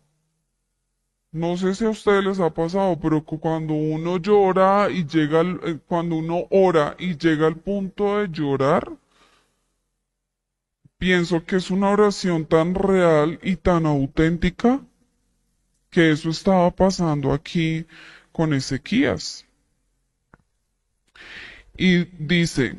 No 1.33 1.57
sé 1.59 1.75
si 1.75 1.85
a 1.85 1.91
ustedes 1.91 2.25
les 2.25 2.41
ha 2.41 2.51
pasado, 2.51 2.99
pero 2.99 3.23
cuando 3.23 3.75
uno 3.75 4.17
llora 4.17 4.89
y 4.91 5.05
llega, 5.07 5.43
eh, 5.43 5.79
cuando 5.87 6.17
uno 6.17 6.47
ora 6.51 6.97
y 6.99 7.17
llega 7.19 7.47
al 7.47 7.57
punto 7.57 8.19
de 8.19 8.29
llorar, 8.29 8.97
pienso 10.97 11.45
que 11.45 11.57
es 11.57 11.71
una 11.71 11.91
oración 11.91 12.47
tan 12.47 12.75
real 12.75 13.39
y 13.43 13.57
tan 13.57 13.85
auténtica 13.85 14.81
que 15.91 16.13
eso 16.13 16.31
estaba 16.31 16.71
pasando 16.71 17.33
aquí 17.33 17.87
con 18.33 18.55
Ezequías. 18.55 19.47
Y 21.77 22.05
dice, 22.19 22.75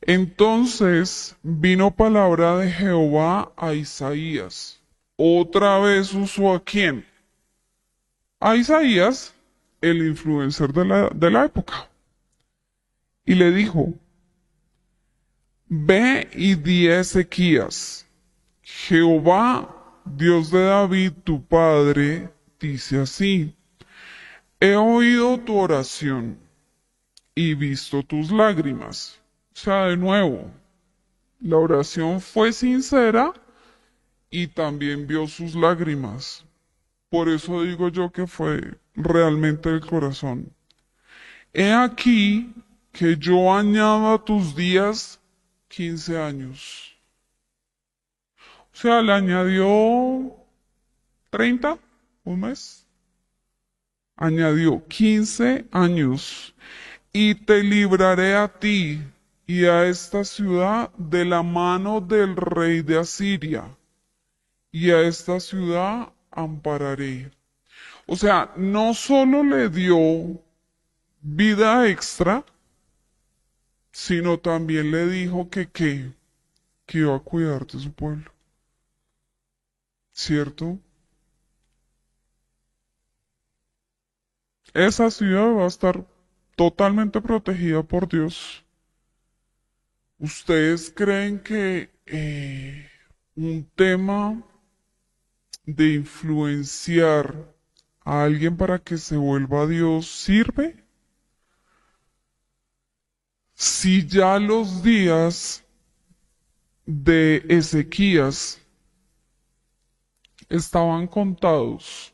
entonces 0.00 1.36
vino 1.42 1.94
palabra 1.94 2.58
de 2.58 2.72
Jehová 2.72 3.52
a 3.56 3.72
Isaías. 3.74 4.82
Otra 5.16 5.78
vez 5.78 6.12
usó 6.12 6.54
a 6.54 6.62
quién? 6.62 7.06
A 8.42 8.56
Isaías, 8.56 9.34
el 9.80 10.06
influencer 10.06 10.72
de 10.72 10.84
la, 10.84 11.08
de 11.10 11.30
la 11.30 11.44
época, 11.44 11.88
y 13.24 13.34
le 13.34 13.52
dijo, 13.52 13.94
Ve 15.68 16.28
y 16.34 16.56
di 16.56 16.88
a 16.88 17.00
Ezequías, 17.00 18.06
Jehová, 18.62 20.02
Dios 20.04 20.50
de 20.50 20.64
David, 20.64 21.12
tu 21.24 21.42
padre, 21.44 22.30
dice 22.60 23.00
así, 23.00 23.54
he 24.60 24.74
oído 24.74 25.38
tu 25.38 25.56
oración 25.56 26.38
y 27.34 27.54
visto 27.54 28.02
tus 28.02 28.30
lágrimas. 28.30 29.20
O 29.54 29.58
sea, 29.58 29.86
de 29.86 29.96
nuevo, 29.96 30.50
la 31.40 31.56
oración 31.56 32.20
fue 32.20 32.52
sincera 32.52 33.32
y 34.30 34.48
también 34.48 35.06
vio 35.06 35.26
sus 35.26 35.54
lágrimas. 35.54 36.44
Por 37.12 37.28
eso 37.28 37.62
digo 37.62 37.90
yo 37.90 38.10
que 38.10 38.26
fue 38.26 38.78
realmente 38.94 39.68
el 39.68 39.82
corazón. 39.82 40.50
He 41.52 41.70
aquí 41.70 42.54
que 42.90 43.18
yo 43.18 43.52
añado 43.52 44.14
a 44.14 44.24
tus 44.24 44.56
días 44.56 45.20
15 45.68 46.18
años. 46.18 46.96
O 48.72 48.76
sea, 48.76 49.02
le 49.02 49.12
añadió 49.12 50.34
30, 51.28 51.76
un 52.24 52.40
mes. 52.40 52.88
Añadió 54.16 54.82
15 54.88 55.66
años. 55.70 56.54
Y 57.12 57.34
te 57.34 57.62
libraré 57.62 58.36
a 58.36 58.48
ti 58.48 59.02
y 59.46 59.66
a 59.66 59.84
esta 59.84 60.24
ciudad 60.24 60.90
de 60.96 61.26
la 61.26 61.42
mano 61.42 62.00
del 62.00 62.36
rey 62.36 62.80
de 62.80 63.00
Asiria. 63.00 63.64
Y 64.70 64.90
a 64.92 65.02
esta 65.02 65.38
ciudad 65.38 66.11
ampararé. 66.32 67.30
O 68.06 68.16
sea, 68.16 68.52
no 68.56 68.94
solo 68.94 69.42
le 69.42 69.68
dio 69.68 70.40
vida 71.20 71.88
extra, 71.88 72.44
sino 73.92 74.38
también 74.38 74.90
le 74.90 75.06
dijo 75.06 75.48
que 75.50 75.68
qué, 75.70 76.12
que 76.86 76.98
iba 76.98 77.16
a 77.16 77.20
cuidar 77.20 77.66
de 77.66 77.78
su 77.78 77.92
pueblo. 77.92 78.30
¿Cierto? 80.12 80.78
Esa 84.74 85.10
ciudad 85.10 85.54
va 85.54 85.64
a 85.64 85.68
estar 85.68 86.04
totalmente 86.56 87.20
protegida 87.20 87.82
por 87.82 88.08
Dios. 88.08 88.64
¿Ustedes 90.18 90.92
creen 90.94 91.40
que 91.40 91.90
eh, 92.06 92.88
un 93.36 93.68
tema 93.74 94.42
de 95.64 95.94
influenciar 95.94 97.54
a 98.04 98.24
alguien 98.24 98.56
para 98.56 98.78
que 98.78 98.98
se 98.98 99.16
vuelva 99.16 99.62
a 99.62 99.66
Dios 99.66 100.06
sirve? 100.06 100.84
Si 103.54 104.06
ya 104.06 104.38
los 104.38 104.82
días 104.82 105.64
de 106.84 107.44
Ezequías 107.48 108.60
estaban 110.48 111.06
contados, 111.06 112.12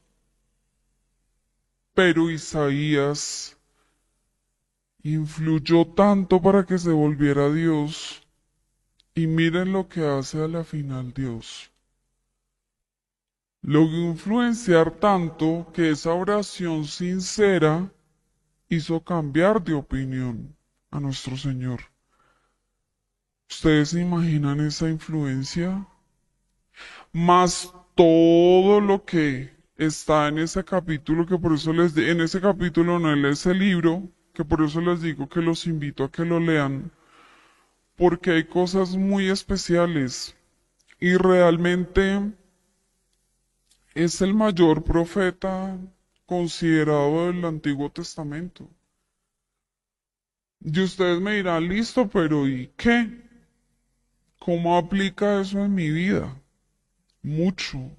pero 1.95 2.31
Isaías 2.31 3.57
influyó 5.03 5.87
tanto 5.87 6.41
para 6.41 6.67
que 6.67 6.79
se 6.79 6.91
volviera 6.91 7.47
a 7.47 7.53
Dios, 7.53 8.23
y 9.15 9.27
miren 9.27 9.73
lo 9.73 9.89
que 9.89 10.07
hace 10.07 10.45
a 10.45 10.49
la 10.49 10.65
final 10.65 11.13
Dios 11.13 11.68
logró 13.63 13.99
influenciar 13.99 14.93
tanto 14.93 15.71
que 15.73 15.91
esa 15.91 16.13
oración 16.13 16.85
sincera 16.85 17.93
hizo 18.69 19.03
cambiar 19.03 19.63
de 19.63 19.75
opinión 19.75 20.57
a 20.91 21.01
nuestro 21.01 21.37
Señor. 21.37 21.81
¿Ustedes 23.51 23.91
se 23.91 24.01
imaginan 24.01 24.61
esa 24.61 24.89
influencia? 24.89 25.87
más 27.13 27.73
todo 27.95 28.81
lo 28.81 29.05
que 29.05 29.51
está 29.77 30.29
en 30.29 30.39
ese 30.39 30.65
capítulo, 30.65 31.27
que 31.27 31.39
por 31.39 31.53
eso 31.55 31.73
les 31.73 31.97
en 31.97 32.21
ese 32.21 32.41
capítulo 32.41 32.99
no 32.99 33.29
es 33.29 33.41
ese 33.41 33.55
libro, 33.55 34.09
que 34.33 34.45
por 34.45 34.63
eso 34.63 34.81
les 34.81 35.03
digo 35.03 35.29
que 35.29 35.41
los 35.41 35.67
invito 35.67 36.05
a 36.05 36.11
que 36.11 36.25
lo 36.25 36.41
lean, 36.41 36.91
porque 37.97 38.33
hay 38.33 38.45
cosas 38.45 38.97
muy 38.97 39.29
especiales 39.29 40.37
y 41.01 41.17
realmente 41.17 42.33
es 43.95 44.21
el 44.21 44.35
mayor 44.35 44.85
profeta 44.85 45.79
considerado 46.27 47.27
del 47.27 47.45
Antiguo 47.45 47.91
Testamento. 47.91 48.69
Y 50.61 50.81
ustedes 50.81 51.21
me 51.21 51.37
dirán, 51.37 51.69
listo, 51.69 52.09
pero 52.09 52.47
¿y 52.49 52.71
qué? 52.77 53.23
¿Cómo 54.39 54.77
aplica 54.77 55.41
eso 55.41 55.65
en 55.65 55.75
mi 55.75 55.91
vida? 55.91 56.37
Mucho. 57.23 57.91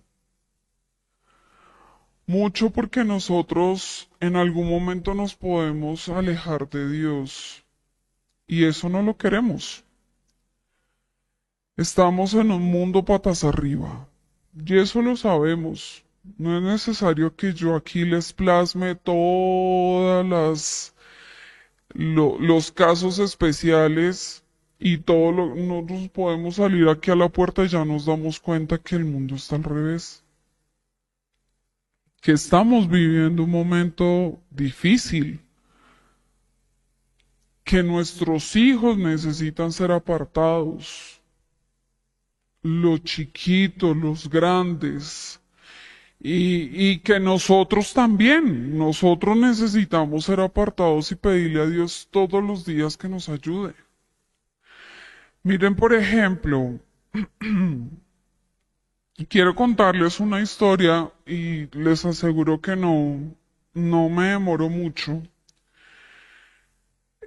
Mucho 2.28 2.70
porque 2.70 3.04
nosotros 3.04 4.10
en 4.20 4.36
algún 4.36 4.70
momento 4.70 5.16
nos 5.16 5.36
podemos 5.36 6.10
alejar 6.10 6.70
de 6.70 6.90
Dios 6.90 7.66
y 8.46 8.66
eso 8.66 8.90
no 8.90 9.02
lo 9.02 9.18
queremos. 9.18 9.84
Estamos 11.78 12.34
en 12.34 12.52
un 12.52 12.64
mundo 12.64 13.06
patas 13.06 13.44
arriba 13.44 14.09
y 14.66 14.78
eso 14.78 15.02
lo 15.02 15.16
sabemos. 15.16 16.04
No 16.38 16.58
es 16.58 16.64
necesario 16.64 17.36
que 17.36 17.54
yo 17.54 17.76
aquí 17.76 18.06
les 18.06 18.34
plasme 18.34 18.96
todas 18.96 20.26
las 20.26 20.96
los 21.94 22.72
casos 22.72 23.18
especiales 23.20 24.44
y 24.78 25.00
todo 25.00 25.32
lo 25.32 25.56
nosotros 25.56 26.10
podemos 26.10 26.56
salir 26.56 26.88
aquí 26.88 27.12
a 27.12 27.16
la 27.16 27.30
puerta 27.30 27.64
y 27.64 27.68
ya 27.68 27.84
nos 27.84 28.06
damos 28.06 28.40
cuenta 28.40 28.78
que 28.78 28.96
el 28.96 29.06
mundo 29.06 29.36
está 29.36 29.56
al 29.56 29.64
revés. 29.64 30.24
Que 32.22 32.34
estamos 32.34 32.90
viviendo 32.90 33.44
un 33.44 33.52
momento 33.52 34.40
difícil. 34.52 35.42
Que 37.64 37.82
nuestros 37.84 38.56
hijos 38.56 38.98
necesitan 38.98 39.72
ser 39.72 39.92
apartados. 39.92 41.19
Los 42.64 43.04
chiquitos, 43.04 43.96
los 43.96 44.30
grandes. 44.30 45.40
Y, 46.20 46.92
y, 46.92 47.00
que 47.00 47.20
nosotros 47.20 47.94
también, 47.94 48.78
nosotros 48.78 49.38
necesitamos 49.38 50.26
ser 50.26 50.42
apartados 50.42 51.12
y 51.12 51.16
pedirle 51.16 51.62
a 51.62 51.66
Dios 51.66 52.10
todos 52.12 52.44
los 52.44 52.66
días 52.66 52.98
que 52.98 53.08
nos 53.08 53.30
ayude. 53.30 53.74
Miren, 55.44 55.76
por 55.76 55.94
ejemplo, 55.94 56.80
quiero 59.30 59.56
contarles 59.56 60.20
una 60.20 60.42
historia 60.42 61.12
y 61.26 61.68
les 61.78 62.06
aseguro 62.06 62.62
que 62.62 62.76
no, 62.76 63.36
no 63.74 64.10
me 64.10 64.30
demoro 64.30 64.70
mucho. 64.70 65.22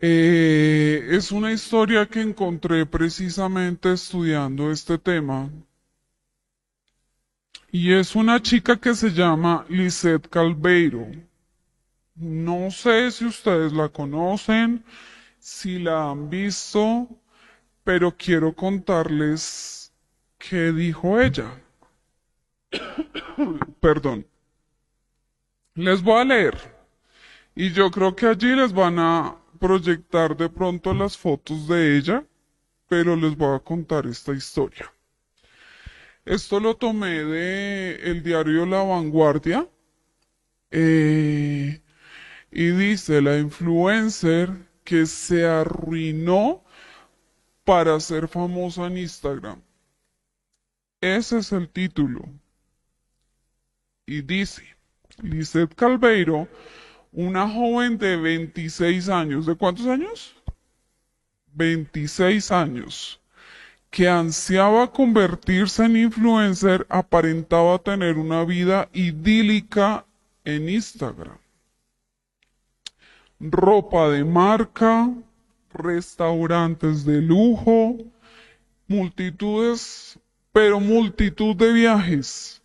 Eh, 0.04 1.10
es 1.10 1.30
una 1.30 1.52
historia 1.52 2.06
que 2.06 2.20
encontré 2.20 2.84
precisamente 2.86 3.92
estudiando 3.92 4.72
este 4.72 4.98
tema 4.98 5.48
y 7.70 7.92
es 7.92 8.16
una 8.16 8.42
chica 8.42 8.80
que 8.80 8.96
se 8.96 9.10
llama 9.12 9.64
Lisette 9.68 10.28
Calveiro. 10.28 11.06
No 12.16 12.72
sé 12.72 13.12
si 13.12 13.26
ustedes 13.26 13.72
la 13.72 13.90
conocen, 13.90 14.84
si 15.38 15.78
la 15.78 16.10
han 16.10 16.28
visto, 16.28 17.08
pero 17.84 18.16
quiero 18.16 18.56
contarles 18.56 19.92
qué 20.36 20.72
dijo 20.72 21.20
ella. 21.20 21.62
Perdón. 23.80 24.26
Les 25.76 26.02
voy 26.02 26.22
a 26.22 26.24
leer. 26.24 26.58
Y 27.54 27.70
yo 27.70 27.88
creo 27.92 28.16
que 28.16 28.26
allí 28.26 28.56
les 28.56 28.72
van 28.72 28.98
a 28.98 29.36
proyectar 29.62 30.36
de 30.36 30.48
pronto 30.48 30.92
las 30.92 31.16
fotos 31.16 31.68
de 31.68 31.96
ella, 31.96 32.26
pero 32.88 33.14
les 33.14 33.36
voy 33.36 33.54
a 33.54 33.60
contar 33.60 34.06
esta 34.06 34.32
historia. 34.34 34.92
Esto 36.24 36.58
lo 36.58 36.76
tomé 36.76 37.22
de 37.22 37.94
el 38.10 38.24
diario 38.24 38.66
La 38.66 38.82
Vanguardia. 38.82 39.68
Eh, 40.72 41.80
y 42.50 42.66
dice 42.70 43.22
la 43.22 43.38
influencer 43.38 44.50
que 44.82 45.06
se 45.06 45.46
arruinó 45.46 46.64
para 47.64 48.00
ser 48.00 48.26
famosa 48.26 48.88
en 48.88 48.98
Instagram. 48.98 49.62
Ese 51.00 51.38
es 51.38 51.52
el 51.52 51.68
título. 51.68 52.24
Y 54.06 54.22
dice, 54.22 54.64
Lizeth 55.22 55.74
Calveiro, 55.76 56.48
una 57.12 57.46
joven 57.48 57.98
de 57.98 58.16
26 58.16 59.08
años, 59.10 59.44
¿de 59.46 59.54
cuántos 59.54 59.86
años? 59.86 60.34
26 61.52 62.50
años, 62.50 63.20
que 63.90 64.08
ansiaba 64.08 64.90
convertirse 64.90 65.84
en 65.84 65.96
influencer, 65.98 66.86
aparentaba 66.88 67.78
tener 67.78 68.16
una 68.16 68.44
vida 68.44 68.88
idílica 68.94 70.06
en 70.44 70.70
Instagram. 70.70 71.36
Ropa 73.38 74.08
de 74.08 74.24
marca, 74.24 75.12
restaurantes 75.74 77.04
de 77.04 77.20
lujo, 77.20 77.98
multitudes, 78.86 80.18
pero 80.52 80.80
multitud 80.80 81.54
de 81.56 81.72
viajes. 81.72 82.62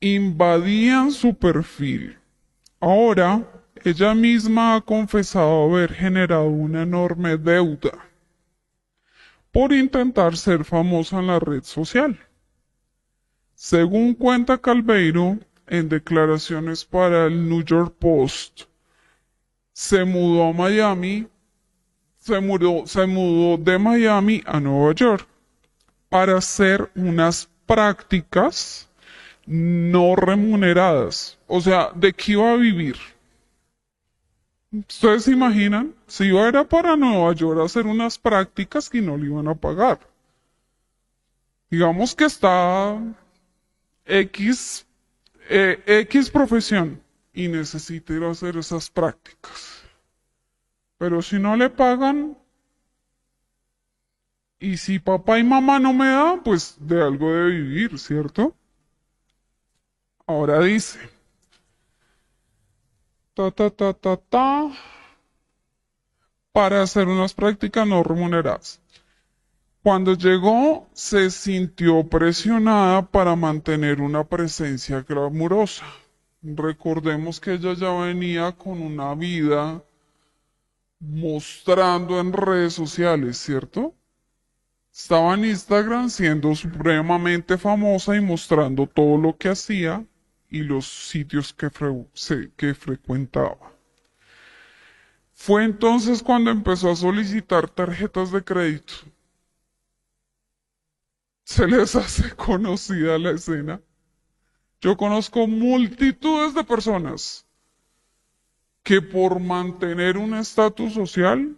Invadían 0.00 1.10
su 1.10 1.34
perfil. 1.34 2.16
Ahora, 2.86 3.42
ella 3.82 4.14
misma 4.14 4.74
ha 4.74 4.80
confesado 4.82 5.64
haber 5.64 5.94
generado 5.94 6.44
una 6.48 6.82
enorme 6.82 7.38
deuda 7.38 7.92
por 9.50 9.72
intentar 9.72 10.36
ser 10.36 10.66
famosa 10.66 11.18
en 11.18 11.28
la 11.28 11.38
red 11.38 11.62
social. 11.62 12.20
Según 13.54 14.12
cuenta 14.12 14.58
Calveiro 14.58 15.38
en 15.66 15.88
declaraciones 15.88 16.84
para 16.84 17.24
el 17.24 17.48
New 17.48 17.64
York 17.64 17.94
Post, 17.98 18.64
se 19.72 20.04
mudó 20.04 20.48
a 20.48 20.52
Miami, 20.52 21.26
se 22.18 22.38
mudó, 22.38 22.86
se 22.86 23.06
mudó 23.06 23.56
de 23.56 23.78
Miami 23.78 24.42
a 24.44 24.60
Nueva 24.60 24.92
York 24.94 25.26
para 26.10 26.36
hacer 26.36 26.90
unas 26.94 27.48
prácticas 27.64 28.90
no 29.46 30.16
remuneradas. 30.16 31.38
O 31.46 31.60
sea, 31.60 31.90
¿de 31.94 32.12
qué 32.12 32.32
iba 32.32 32.52
a 32.52 32.56
vivir? 32.56 32.96
¿Ustedes 34.72 35.24
se 35.24 35.32
imaginan? 35.32 35.94
Si 36.06 36.24
iba 36.24 36.44
a 36.44 36.48
ir 36.48 36.66
para 36.66 36.96
Nueva 36.96 37.32
York 37.32 37.60
a 37.60 37.64
hacer 37.64 37.86
unas 37.86 38.18
prácticas 38.18 38.90
que 38.90 39.00
no 39.00 39.16
le 39.16 39.26
iban 39.26 39.46
a 39.48 39.54
pagar. 39.54 40.00
Digamos 41.70 42.14
que 42.14 42.24
está 42.24 43.00
X, 44.04 44.86
eh, 45.48 45.82
X 45.86 46.30
profesión 46.30 47.00
y 47.32 47.48
necesita 47.48 48.12
ir 48.14 48.24
a 48.24 48.30
hacer 48.30 48.56
esas 48.56 48.90
prácticas. 48.90 49.82
Pero 50.98 51.22
si 51.22 51.38
no 51.38 51.56
le 51.56 51.70
pagan, 51.70 52.36
y 54.58 54.76
si 54.76 54.98
papá 54.98 55.38
y 55.38 55.44
mamá 55.44 55.78
no 55.78 55.92
me 55.92 56.08
dan, 56.08 56.42
pues 56.42 56.76
de 56.80 57.02
algo 57.02 57.32
de 57.32 57.50
vivir, 57.50 57.98
¿cierto? 57.98 58.54
Ahora 60.26 60.60
dice, 60.60 60.98
ta, 63.34 63.50
ta, 63.50 63.68
ta, 63.68 63.92
ta, 63.92 64.16
ta, 64.16 64.72
para 66.50 66.80
hacer 66.80 67.08
unas 67.08 67.34
prácticas 67.34 67.86
no 67.86 68.02
remuneradas. 68.02 68.80
Cuando 69.82 70.14
llegó, 70.14 70.88
se 70.94 71.30
sintió 71.30 72.08
presionada 72.08 73.02
para 73.02 73.36
mantener 73.36 74.00
una 74.00 74.24
presencia 74.24 75.02
glamurosa. 75.02 75.84
Recordemos 76.40 77.38
que 77.38 77.52
ella 77.52 77.74
ya 77.74 77.92
venía 77.92 78.52
con 78.52 78.80
una 78.80 79.14
vida 79.14 79.84
mostrando 81.00 82.18
en 82.18 82.32
redes 82.32 82.72
sociales, 82.72 83.36
¿cierto? 83.36 83.94
Estaba 84.90 85.34
en 85.34 85.44
Instagram 85.44 86.08
siendo 86.08 86.54
supremamente 86.54 87.58
famosa 87.58 88.16
y 88.16 88.22
mostrando 88.22 88.86
todo 88.86 89.18
lo 89.18 89.36
que 89.36 89.50
hacía 89.50 90.02
y 90.50 90.62
los 90.62 90.86
sitios 90.86 91.52
que, 91.52 91.70
frecuentaba. 92.74 93.72
Fue 95.32 95.64
entonces 95.64 96.22
cuando 96.22 96.50
empezó 96.50 96.90
a 96.90 96.96
solicitar 96.96 97.68
tarjetas 97.68 98.30
de 98.30 98.44
crédito. 98.44 98.94
¿Se 101.44 101.66
les 101.66 101.94
hace 101.96 102.34
conocida 102.36 103.18
la 103.18 103.32
escena? 103.32 103.80
Yo 104.80 104.96
conozco 104.96 105.46
multitudes 105.46 106.54
de 106.54 106.62
personas 106.64 107.46
que 108.82 109.00
por 109.00 109.40
mantener 109.40 110.18
un 110.18 110.34
estatus 110.34 110.92
social 110.92 111.56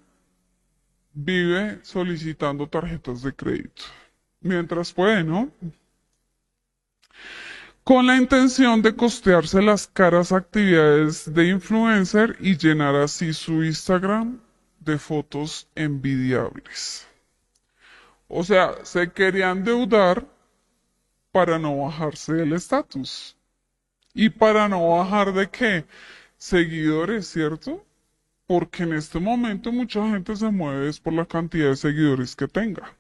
vive 1.13 1.81
solicitando 1.83 2.69
tarjetas 2.69 3.23
de 3.23 3.35
crédito. 3.35 3.83
mientras 4.41 4.93
puede, 4.93 5.25
¿no? 5.25 5.51
Con 7.87 8.09
la 8.09 8.17
intención 8.17 8.83
de 8.83 8.97
costearse 8.97 9.63
las 9.63 9.87
caras 9.87 10.33
actividades 10.33 11.33
de 11.33 11.47
influencer 11.47 12.37
y 12.41 12.57
llenar 12.57 12.97
así 12.97 13.33
su 13.33 13.63
Instagram 13.63 14.41
de 14.81 14.99
fotos 14.99 15.69
envidiables. 15.77 17.07
O 18.27 18.43
sea, 18.43 18.75
se 18.83 19.13
querían 19.13 19.63
deudar 19.63 20.27
para 21.31 21.61
no 21.61 21.79
bajarse 21.79 22.33
del 22.33 22.55
estatus. 22.55 23.37
¿Y 24.15 24.31
para 24.31 24.69
no 24.69 24.97
bajar 24.97 25.33
de 25.33 25.49
qué? 25.49 25.85
Seguidores, 26.39 27.29
¿cierto? 27.29 27.87
Porque 28.49 28.83
en 28.83 28.95
este 28.95 29.21
momento 29.21 29.71
mucha 29.71 30.03
gente 30.09 30.35
se 30.35 30.51
mueve 30.51 30.91
por 31.01 31.13
la 31.13 31.25
cantidad 31.25 31.69
de 31.69 31.77
seguidores 31.77 32.35
que 32.35 32.49
tenga. 32.49 32.97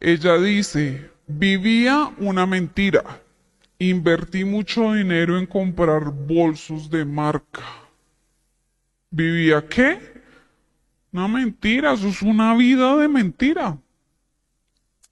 Ella 0.00 0.36
dice, 0.36 1.15
vivía 1.26 2.12
una 2.18 2.46
mentira. 2.46 3.22
Invertí 3.78 4.44
mucho 4.44 4.94
dinero 4.94 5.38
en 5.38 5.46
comprar 5.46 6.10
bolsos 6.10 6.90
de 6.90 7.04
marca. 7.04 7.62
¿Vivía 9.10 9.66
qué? 9.68 10.22
Una 11.12 11.28
mentira, 11.28 11.92
eso 11.92 12.08
es 12.08 12.22
una 12.22 12.54
vida 12.54 12.96
de 12.96 13.08
mentira 13.08 13.78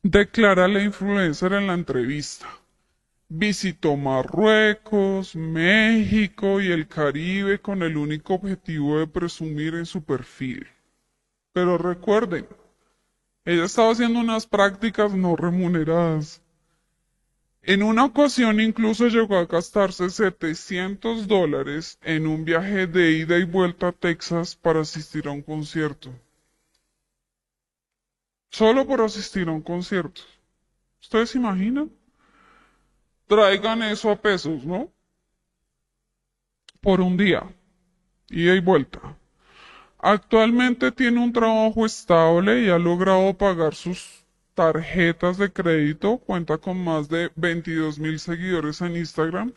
declara 0.05 0.69
la 0.69 0.83
influencer 0.83 1.55
en 1.55 1.67
la 1.67 1.73
entrevista. 1.73 2.47
Visitó 3.31 3.97
Marruecos, 3.97 5.35
México 5.35 6.61
y 6.61 6.71
el 6.71 6.87
Caribe 6.87 7.59
con 7.59 7.83
el 7.83 7.97
único 7.97 8.35
objetivo 8.35 8.99
de 8.99 9.07
presumir 9.07 9.75
en 9.75 9.87
su 9.87 10.05
perfil. 10.05 10.67
Pero 11.55 11.79
recuerden, 11.79 12.47
ella 13.45 13.65
estaba 13.65 13.93
haciendo 13.93 14.21
unas 14.21 14.47
prácticas 14.47 15.13
no 15.15 15.37
remuneradas. 15.37 16.43
En 17.63 17.83
una 17.83 18.05
ocasión 18.05 18.61
incluso 18.61 19.09
llegó 19.09 19.37
a 19.37 19.47
gastarse 19.47 20.11
700 20.11 21.27
dólares 21.27 21.99
en 22.03 22.27
un 22.27 22.45
viaje 22.45 22.87
de 22.87 23.13
ida 23.13 23.39
y 23.39 23.45
vuelta 23.45 23.89
a 23.89 23.93
Texas 23.93 24.55
para 24.55 24.81
asistir 24.81 25.29
a 25.29 25.33
un 25.33 25.43
concierto 25.43 26.13
solo 28.55 28.87
por 28.87 29.01
asistir 29.01 29.49
a 29.49 29.53
un 29.53 29.63
concierto. 29.63 30.23
¿Ustedes 31.01 31.31
se 31.31 31.39
imaginan? 31.39 31.91
Traigan 33.27 33.83
eso 33.83 34.13
a 34.13 34.17
pesos, 34.17 34.65
¿no? 34.65 34.93
Por 36.81 37.01
un 37.01 37.17
día, 37.17 37.43
ida 38.31 38.55
y 38.55 38.61
vuelta. 38.61 39.01
Actualmente 40.07 40.93
tiene 40.93 41.19
un 41.19 41.33
trabajo 41.33 41.87
estable 41.87 42.61
y 42.61 42.69
ha 42.69 42.79
logrado 42.79 43.33
pagar 43.39 43.75
sus 43.75 44.23
tarjetas 44.53 45.39
de 45.39 45.51
crédito, 45.51 46.19
cuenta 46.19 46.59
con 46.59 46.85
más 46.85 47.09
de 47.09 47.31
22 47.37 47.99
mil 47.99 48.19
seguidores 48.19 48.83
en 48.83 48.99
Instagram 48.99 49.55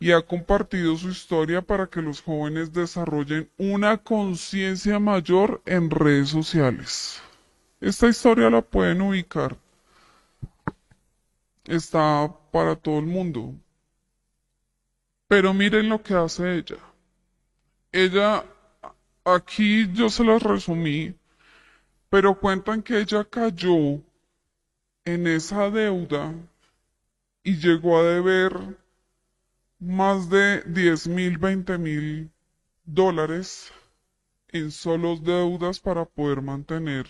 y 0.00 0.10
ha 0.10 0.22
compartido 0.22 0.96
su 0.96 1.10
historia 1.10 1.62
para 1.62 1.86
que 1.86 2.02
los 2.02 2.20
jóvenes 2.20 2.72
desarrollen 2.72 3.48
una 3.58 3.96
conciencia 3.98 4.98
mayor 4.98 5.62
en 5.66 5.88
redes 5.88 6.30
sociales. 6.30 7.22
Esta 7.80 8.08
historia 8.08 8.50
la 8.50 8.62
pueden 8.62 9.00
ubicar. 9.02 9.56
Está 11.62 12.28
para 12.50 12.74
todo 12.74 12.98
el 12.98 13.06
mundo. 13.06 13.54
Pero 15.28 15.54
miren 15.54 15.88
lo 15.88 16.02
que 16.02 16.14
hace 16.14 16.56
ella. 16.56 16.78
Ella, 17.92 18.44
aquí 19.26 19.92
yo 19.92 20.08
se 20.08 20.24
las 20.24 20.42
resumí, 20.42 21.14
pero 22.08 22.38
cuentan 22.38 22.82
que 22.82 23.00
ella 23.00 23.24
cayó 23.24 24.00
en 25.04 25.26
esa 25.26 25.68
deuda 25.70 26.32
y 27.42 27.56
llegó 27.56 27.98
a 27.98 28.04
deber 28.04 28.78
más 29.80 30.30
de 30.30 30.62
10 30.62 31.08
mil, 31.08 31.38
20 31.38 31.76
mil 31.78 32.30
dólares 32.84 33.72
en 34.48 34.70
solos 34.70 35.22
deudas 35.24 35.80
para 35.80 36.04
poder 36.04 36.40
mantener 36.40 37.06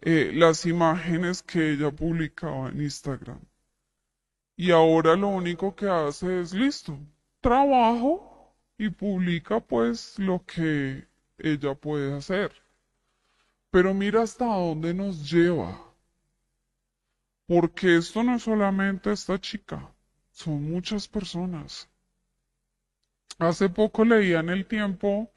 eh, 0.00 0.32
las 0.34 0.66
imágenes 0.66 1.42
que 1.42 1.72
ella 1.72 1.92
publicaba 1.92 2.68
en 2.68 2.82
Instagram. 2.82 3.40
Y 4.56 4.72
ahora 4.72 5.14
lo 5.14 5.28
único 5.28 5.74
que 5.74 5.88
hace 5.88 6.40
es 6.40 6.52
listo, 6.52 6.98
trabajo 7.40 8.54
y 8.76 8.90
publica 8.90 9.60
pues 9.60 10.18
lo 10.18 10.44
que 10.44 11.11
ella 11.42 11.74
puede 11.74 12.14
hacer. 12.14 12.52
Pero 13.70 13.92
mira 13.94 14.22
hasta 14.22 14.46
dónde 14.46 14.94
nos 14.94 15.30
lleva. 15.30 15.78
Porque 17.46 17.96
esto 17.96 18.22
no 18.22 18.36
es 18.36 18.42
solamente 18.44 19.12
esta 19.12 19.40
chica, 19.40 19.92
son 20.30 20.70
muchas 20.70 21.08
personas. 21.08 21.88
Hace 23.38 23.68
poco 23.68 24.04
leía 24.04 24.40
en 24.40 24.50
el 24.50 24.66
tiempo 24.66 25.32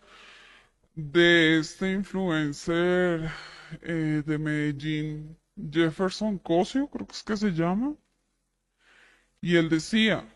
de 0.93 1.59
este 1.59 1.91
influencer 1.91 3.29
eh, 3.81 4.23
de 4.25 4.37
Medellín, 4.37 5.37
Jefferson 5.71 6.37
Cosio, 6.39 6.87
creo 6.87 7.07
que 7.07 7.13
es 7.13 7.23
que 7.23 7.37
se 7.37 7.51
llama, 7.51 7.95
y 9.41 9.55
él 9.57 9.69
decía, 9.69 10.27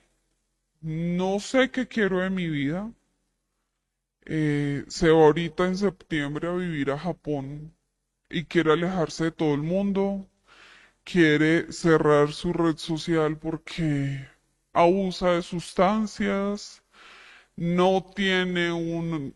no 0.81 1.39
sé 1.39 1.71
qué 1.71 1.87
quiero 1.87 2.19
de 2.19 2.29
mi 2.29 2.47
vida, 2.49 2.91
eh, 4.25 4.85
se 4.87 5.09
va 5.09 5.25
ahorita 5.25 5.67
en 5.67 5.77
septiembre 5.77 6.47
a 6.47 6.53
vivir 6.53 6.91
a 6.91 6.99
Japón 6.99 7.75
y 8.29 8.45
quiere 8.45 8.73
alejarse 8.73 9.25
de 9.25 9.31
todo 9.31 9.53
el 9.55 9.63
mundo, 9.63 10.27
quiere 11.03 11.71
cerrar 11.73 12.33
su 12.33 12.53
red 12.53 12.77
social 12.77 13.37
porque 13.37 14.27
abusa 14.73 15.31
de 15.33 15.41
sustancias, 15.43 16.83
no 17.55 18.05
tiene 18.15 18.71
un 18.73 19.35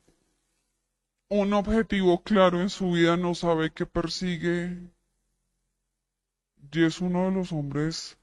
un 1.30 1.52
objetivo 1.54 2.24
claro 2.24 2.62
en 2.62 2.70
su 2.70 2.92
vida, 2.92 3.18
no 3.18 3.36
sabe 3.36 3.72
qué 3.74 3.86
persigue 3.86 4.78
y 6.74 6.84
es 6.84 7.02
uno 7.02 7.26
de 7.26 7.32
los 7.32 7.52
hombres 7.52 8.18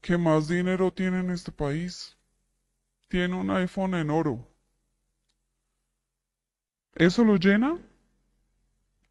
que 0.00 0.16
más 0.16 0.46
dinero 0.46 0.92
tiene 0.92 1.20
en 1.20 1.30
este 1.30 1.50
país. 1.50 2.16
Tiene 3.08 3.34
un 3.34 3.50
iPhone 3.50 3.94
en 3.94 4.10
oro. 4.10 4.46
¿Eso 6.98 7.24
lo 7.24 7.36
llena? 7.36 7.78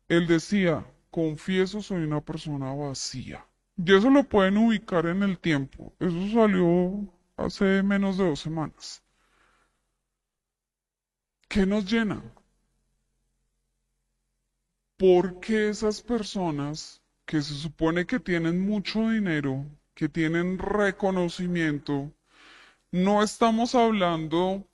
Él 0.08 0.28
decía, 0.28 0.86
confieso 1.10 1.82
soy 1.82 2.04
una 2.04 2.22
persona 2.22 2.74
vacía. 2.74 3.48
Y 3.78 3.96
eso 3.96 4.10
lo 4.12 4.24
pueden 4.24 4.58
ubicar 4.58 5.08
en 5.08 5.24
el 5.24 5.40
tiempo. 5.40 5.94
Eso 6.00 6.30
salió 6.32 7.12
hace 7.36 7.82
menos 7.82 8.18
de 8.18 8.26
dos 8.26 8.40
semanas. 8.40 9.04
¿Qué 11.48 11.66
nos 11.66 11.90
llena? 11.92 12.22
¿por 14.98 15.40
qué 15.40 15.70
esas 15.70 16.02
personas 16.02 17.02
que 17.26 17.42
se 17.42 17.54
supone 17.54 18.06
que 18.06 18.20
tienen 18.20 18.66
mucho 18.66 19.10
dinero, 19.10 19.66
que 19.94 20.10
tienen 20.10 20.58
reconocimiento, 20.58 22.12
no 22.92 23.22
estamos 23.22 23.76
hablando 23.76 24.68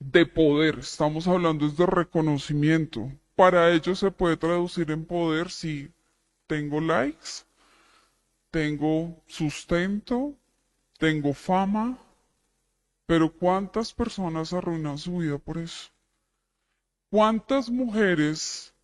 de 0.00 0.26
poder, 0.26 0.80
estamos 0.80 1.28
hablando 1.28 1.68
de 1.68 1.86
reconocimiento. 1.86 3.12
Para 3.36 3.70
ellos 3.70 4.00
se 4.00 4.10
puede 4.10 4.36
traducir 4.36 4.90
en 4.90 5.04
poder 5.04 5.50
si 5.50 5.92
tengo 6.48 6.80
likes, 6.80 7.44
tengo 8.50 9.22
sustento, 9.28 10.34
tengo 10.98 11.32
fama, 11.32 11.96
pero 13.06 13.32
¿cuántas 13.32 13.94
personas 13.94 14.52
arruinan 14.52 14.98
su 14.98 15.18
vida 15.18 15.38
por 15.38 15.58
eso? 15.58 15.90
¿Cuántas 17.10 17.70
mujeres 17.70 18.74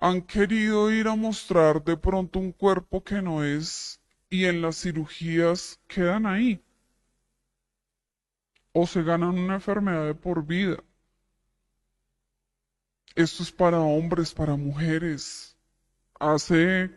han 0.00 0.22
querido 0.22 0.90
ir 0.90 1.08
a 1.08 1.14
mostrar 1.14 1.84
de 1.84 1.94
pronto 1.94 2.38
un 2.38 2.52
cuerpo 2.52 3.04
que 3.04 3.20
no 3.20 3.44
es 3.44 4.00
y 4.30 4.46
en 4.46 4.62
las 4.62 4.80
cirugías 4.80 5.78
quedan 5.86 6.24
ahí. 6.24 6.62
O 8.72 8.86
se 8.86 9.02
ganan 9.02 9.38
una 9.38 9.54
enfermedad 9.54 10.06
de 10.06 10.14
por 10.14 10.44
vida. 10.46 10.82
Esto 13.14 13.42
es 13.42 13.50
para 13.50 13.80
hombres, 13.80 14.32
para 14.32 14.56
mujeres. 14.56 15.56
Hace 16.18 16.90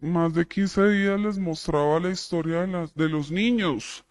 más 0.00 0.34
de 0.34 0.46
15 0.46 0.88
días 0.88 1.18
les 1.20 1.38
mostraba 1.38 1.98
la 2.00 2.10
historia 2.10 2.66
de, 2.66 3.08
los 3.08 3.30
niños. 3.30 4.04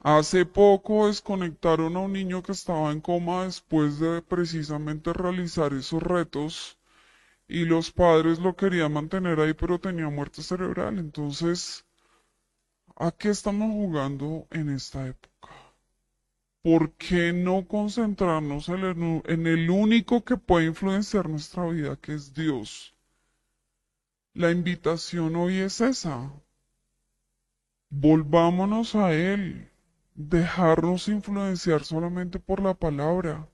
Hace 0.00 0.46
poco 0.46 1.08
desconectaron 1.08 1.96
a 1.96 2.00
un 2.00 2.12
niño 2.12 2.42
que 2.42 2.52
estaba 2.52 2.90
en 2.90 3.00
coma 3.00 3.44
después 3.44 3.98
de 3.98 4.22
precisamente 4.22 5.12
realizar 5.12 5.72
esos 5.74 6.02
retos 6.02 6.78
y 7.46 7.64
los 7.64 7.90
padres 7.90 8.38
lo 8.38 8.56
querían 8.56 8.92
mantener 8.92 9.40
ahí, 9.40 9.54
pero 9.54 9.78
tenía 9.78 10.08
muerte 10.08 10.42
cerebral. 10.42 10.98
Entonces, 10.98 11.84
¿a 12.96 13.10
qué 13.10 13.30
estamos 13.30 13.70
jugando 13.72 14.46
en 14.50 14.70
esta 14.70 15.06
época? 15.06 15.63
¿Por 16.64 16.92
qué 16.92 17.34
no 17.34 17.68
concentrarnos 17.68 18.70
en 18.70 18.84
el, 19.46 19.68
único 19.68 20.24
que 20.24 20.38
puede 20.38 20.64
influenciar 20.64 21.28
nuestra 21.28 21.66
vida, 21.66 21.96
que 21.96 22.14
es 22.14 22.32
Dios? 22.32 22.94
La 24.32 24.50
invitación 24.50 25.36
hoy 25.36 25.58
es 25.58 25.82
esa. 25.82 26.32
Volvámonos 27.90 28.94
a 28.94 29.12
Él, 29.12 29.70
dejarnos 30.14 31.08
influenciar 31.08 31.84
solamente 31.84 32.38
por 32.38 32.62
la 32.62 32.72
palabra. 32.72 33.46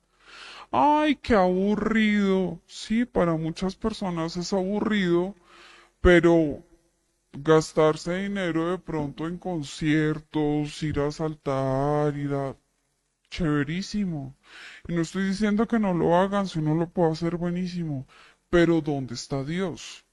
Ay, 0.70 1.16
qué 1.16 1.34
aburrido. 1.34 2.60
Sí, 2.66 3.06
para 3.06 3.34
muchas 3.34 3.74
personas 3.74 4.36
es 4.36 4.52
aburrido, 4.52 5.34
pero 6.00 6.62
gastarse 7.32 8.18
dinero 8.18 8.70
de 8.70 8.78
pronto 8.78 9.26
en 9.26 9.36
conciertos, 9.36 10.80
ir 10.84 11.00
a 11.00 11.10
saltar, 11.10 12.16
ir 12.16 12.34
a... 12.34 12.56
Chéverísimo. 13.30 14.36
Y 14.88 14.94
no 14.94 15.02
estoy 15.02 15.24
diciendo 15.28 15.66
que 15.66 15.78
no 15.78 15.94
lo 15.94 16.16
hagan, 16.16 16.48
si 16.48 16.58
uno 16.58 16.74
lo 16.74 16.88
puede 16.90 17.12
hacer 17.12 17.36
buenísimo. 17.36 18.06
Pero 18.50 18.80
¿dónde 18.80 19.14
está 19.14 19.44
Dios? 19.44 20.04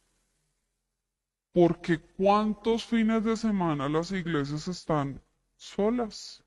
Porque 1.51 1.99
¿cuántos 1.99 2.86
fines 2.86 3.24
de 3.24 3.36
semana 3.36 3.89
las 3.89 4.11
iglesias 4.11 4.68
están 4.68 5.22
solas? 5.55 6.43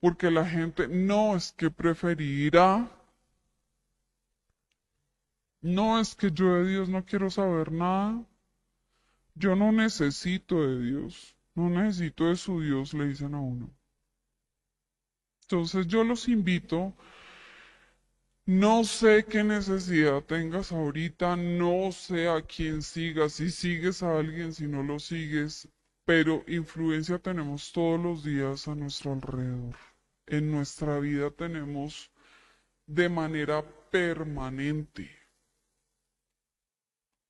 Porque 0.00 0.30
la 0.30 0.46
gente 0.46 0.88
no 0.88 1.36
es 1.36 1.52
que 1.52 1.70
preferirá, 1.70 2.90
no 5.60 6.00
es 6.00 6.14
que 6.14 6.30
yo 6.30 6.54
de 6.54 6.70
Dios 6.70 6.88
no 6.88 7.04
quiero 7.04 7.28
saber 7.28 7.72
nada, 7.72 8.24
yo 9.34 9.54
no 9.56 9.72
necesito 9.72 10.62
de 10.66 10.80
Dios, 10.82 11.36
no 11.54 11.68
necesito 11.68 12.24
de 12.26 12.36
su 12.36 12.62
Dios, 12.62 12.94
le 12.94 13.08
dicen 13.08 13.34
a 13.34 13.40
uno. 13.40 13.75
Entonces 15.48 15.86
yo 15.86 16.02
los 16.02 16.26
invito, 16.26 16.92
no 18.46 18.82
sé 18.82 19.24
qué 19.24 19.44
necesidad 19.44 20.22
tengas 20.24 20.72
ahorita, 20.72 21.36
no 21.36 21.92
sé 21.92 22.28
a 22.28 22.42
quién 22.42 22.82
sigas, 22.82 23.34
si 23.34 23.50
sigues 23.50 24.02
a 24.02 24.18
alguien, 24.18 24.52
si 24.52 24.66
no 24.66 24.82
lo 24.82 24.98
sigues, 24.98 25.68
pero 26.04 26.42
influencia 26.48 27.20
tenemos 27.20 27.70
todos 27.72 28.00
los 28.00 28.24
días 28.24 28.66
a 28.66 28.74
nuestro 28.74 29.12
alrededor. 29.12 29.76
En 30.26 30.50
nuestra 30.50 30.98
vida 30.98 31.30
tenemos 31.30 32.10
de 32.86 33.08
manera 33.08 33.62
permanente. 33.90 35.08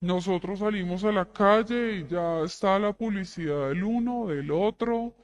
Nosotros 0.01 0.61
salimos 0.61 1.05
a 1.05 1.13
la 1.13 1.31
calle 1.31 1.99
y 1.99 2.07
ya 2.07 2.41
está 2.41 2.79
la 2.79 2.95
publicidad 2.95 3.69
del 3.69 3.85
uno, 3.85 4.27
del 4.29 4.51
otro. 4.51 5.15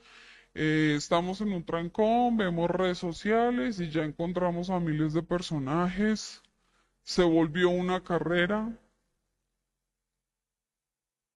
Eh, 0.55 0.95
estamos 0.97 1.41
en 1.41 1.53
un 1.53 1.65
trancón, 1.65 2.37
vemos 2.37 2.71
redes 2.71 2.99
sociales 2.99 3.81
y 3.81 3.91
ya 3.91 4.05
encontramos 4.05 4.71
a 4.71 4.81
miles 4.81 5.13
de 5.15 5.23
personajes. 5.23 6.43
Se 7.05 7.23
volvió 7.23 7.71
una 7.71 8.03
carrera, 8.05 8.79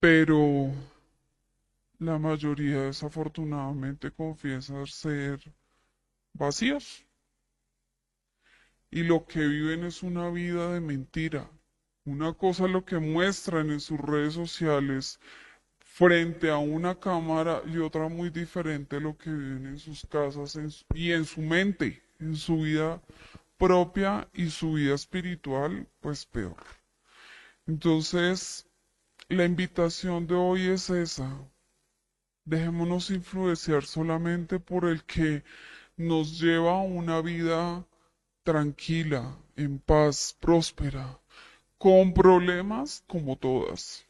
pero 0.01 0.73
la 1.99 2.19
mayoría 2.19 2.83
desafortunadamente 2.83 4.11
confiesa 4.11 4.87
ser 4.87 5.41
vacíos. 6.35 7.07
Y 8.91 9.03
lo 9.03 9.27
que 9.27 9.47
viven 9.47 9.85
es 9.85 10.03
una 10.03 10.31
vida 10.31 10.73
de 10.73 10.81
mentira. 10.81 11.51
Una 12.05 12.33
cosa 12.35 12.69
lo 12.69 12.85
que 12.85 12.99
muestran 12.99 13.71
en 13.71 13.81
sus 13.81 13.99
redes 14.01 14.35
sociales 14.35 15.21
frente 15.97 16.51
a 16.51 16.59
una 16.59 16.95
cámara 17.01 17.63
y 17.67 17.79
otra 17.79 18.07
muy 18.11 18.29
diferente 18.29 19.01
lo 19.01 19.17
que 19.17 19.31
viven 19.31 19.65
en 19.65 19.79
sus 19.79 20.05
casas 20.05 20.59
y 20.95 21.13
en 21.13 21.25
su 21.25 21.41
mente, 21.41 22.03
en 22.21 22.37
su 22.37 22.61
vida 22.61 23.01
propia 23.57 24.29
y 24.35 24.51
su 24.51 24.75
vida 24.75 24.95
espiritual, 24.95 25.89
pues 26.01 26.27
peor. 26.27 26.63
Entonces, 27.67 28.69
la 29.31 29.47
invitación 29.47 30.27
de 30.27 30.35
hoy 30.35 30.67
es 30.67 30.91
esa. 30.91 31.31
Dejémonos 32.45 33.09
influenciar 33.09 33.87
solamente 33.87 34.61
por 34.61 34.85
el 34.85 35.03
que 35.05 35.45
nos 35.97 36.39
lleva 36.39 36.73
a 36.73 36.83
una 36.83 37.23
vida 37.23 37.87
tranquila, 38.43 39.35
en 39.57 39.79
paz, 39.79 40.37
próspera, 40.39 41.19
con 41.79 42.13
problemas 42.13 43.03
como 43.07 43.37
todas. 43.37 44.06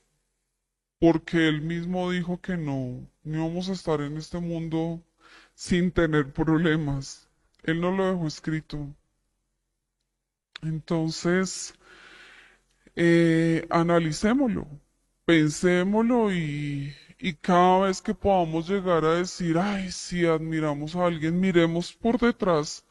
Porque 1.07 1.47
él 1.47 1.63
mismo 1.63 2.11
dijo 2.11 2.41
que 2.41 2.57
no, 2.57 3.09
no 3.23 3.39
íbamos 3.39 3.69
a 3.69 3.75
estar 3.75 4.01
en 4.01 4.17
este 4.17 4.41
mundo 4.41 5.01
sin 5.55 5.93
tener 5.93 6.33
problemas. 6.33 7.29
Él 7.63 7.81
no 7.81 7.93
lo 7.93 8.11
dejó 8.11 8.27
escrito. 8.27 8.89
Entonces, 10.63 11.75
eh, 12.97 13.65
analicémoslo, 13.71 14.67
pensémoslo 15.25 16.33
y, 16.33 16.93
y 17.21 17.35
cada 17.35 17.87
vez 17.87 18.03
que 18.03 18.13
podamos 18.15 18.69
llegar 18.69 19.05
a 19.05 19.15
decir, 19.15 19.59
ay, 19.59 19.93
si 19.93 20.27
admiramos 20.27 20.97
a 20.97 21.07
alguien, 21.07 21.39
miremos 21.39 21.93
por 21.93 22.19
detrás 22.19 22.85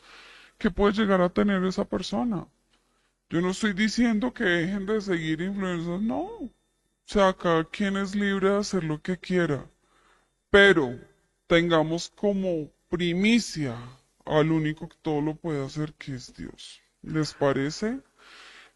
qué 0.57 0.71
puede 0.71 0.93
llegar 0.93 1.21
a 1.21 1.29
tener 1.29 1.63
esa 1.65 1.85
persona. 1.85 2.47
Yo 3.29 3.41
no 3.41 3.51
estoy 3.51 3.73
diciendo 3.73 4.33
que 4.33 4.45
dejen 4.45 4.85
de 4.85 5.01
seguir 5.01 5.41
influencers, 5.41 6.01
no. 6.01 6.49
O 7.07 7.13
sea, 7.13 7.33
cada 7.33 7.63
quien 7.65 7.97
es 7.97 8.15
libre 8.15 8.49
de 8.49 8.57
hacer 8.57 8.83
lo 8.83 9.01
que 9.01 9.17
quiera. 9.17 9.69
Pero 10.49 10.99
tengamos 11.47 12.09
como 12.09 12.71
primicia 12.89 13.77
al 14.25 14.51
único 14.51 14.89
que 14.89 14.97
todo 15.01 15.21
lo 15.21 15.35
puede 15.35 15.63
hacer, 15.63 15.93
que 15.93 16.15
es 16.15 16.33
Dios. 16.33 16.81
¿Les 17.03 17.33
parece? 17.33 17.99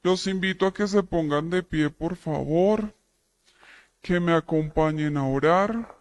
Los 0.04 0.28
invito 0.28 0.68
a 0.68 0.74
que 0.74 0.88
se 0.88 1.02
pongan 1.02 1.50
de 1.50 1.64
pie, 1.64 1.90
por 1.90 2.16
favor, 2.16 2.94
que 4.02 4.20
me 4.20 4.34
acompañen 4.34 5.18
a 5.18 5.26
orar. 5.28 5.98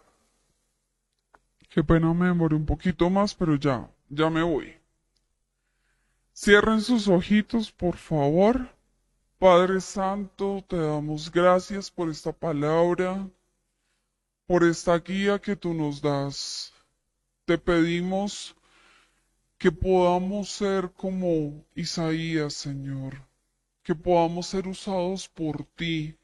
Qué 1.70 1.83
pena 1.83 2.12
me 2.12 2.26
demoré 2.26 2.55
un 2.55 2.66
poquito 2.66 3.09
más, 3.09 3.35
pero 3.35 3.57
ya, 3.57 3.91
ya 4.09 4.29
me 4.29 4.43
voy. 4.43 4.74
Cierren 6.35 6.81
sus 6.83 7.09
ojitos, 7.09 7.72
por 7.72 7.97
favor. 7.97 8.78
Padre 9.39 9.80
Santo, 9.80 10.64
te 10.66 10.76
damos 10.76 11.30
gracias 11.30 11.93
por 11.93 12.11
esta 12.11 12.32
palabra, 12.32 13.30
por 14.49 14.64
esta 14.64 14.99
guía 14.99 15.39
que 15.39 15.55
tú 15.55 15.72
nos 15.74 16.03
das. 16.03 16.72
Te 17.45 17.57
pedimos 17.57 18.57
que 19.57 19.70
podamos 19.70 20.51
ser 20.51 20.91
como 20.91 21.64
Isaías, 21.76 22.55
Señor, 22.55 23.28
que 23.84 23.95
podamos 23.95 24.49
ser 24.49 24.66
usados 24.66 25.28
por 25.28 25.64
ti, 25.76 26.18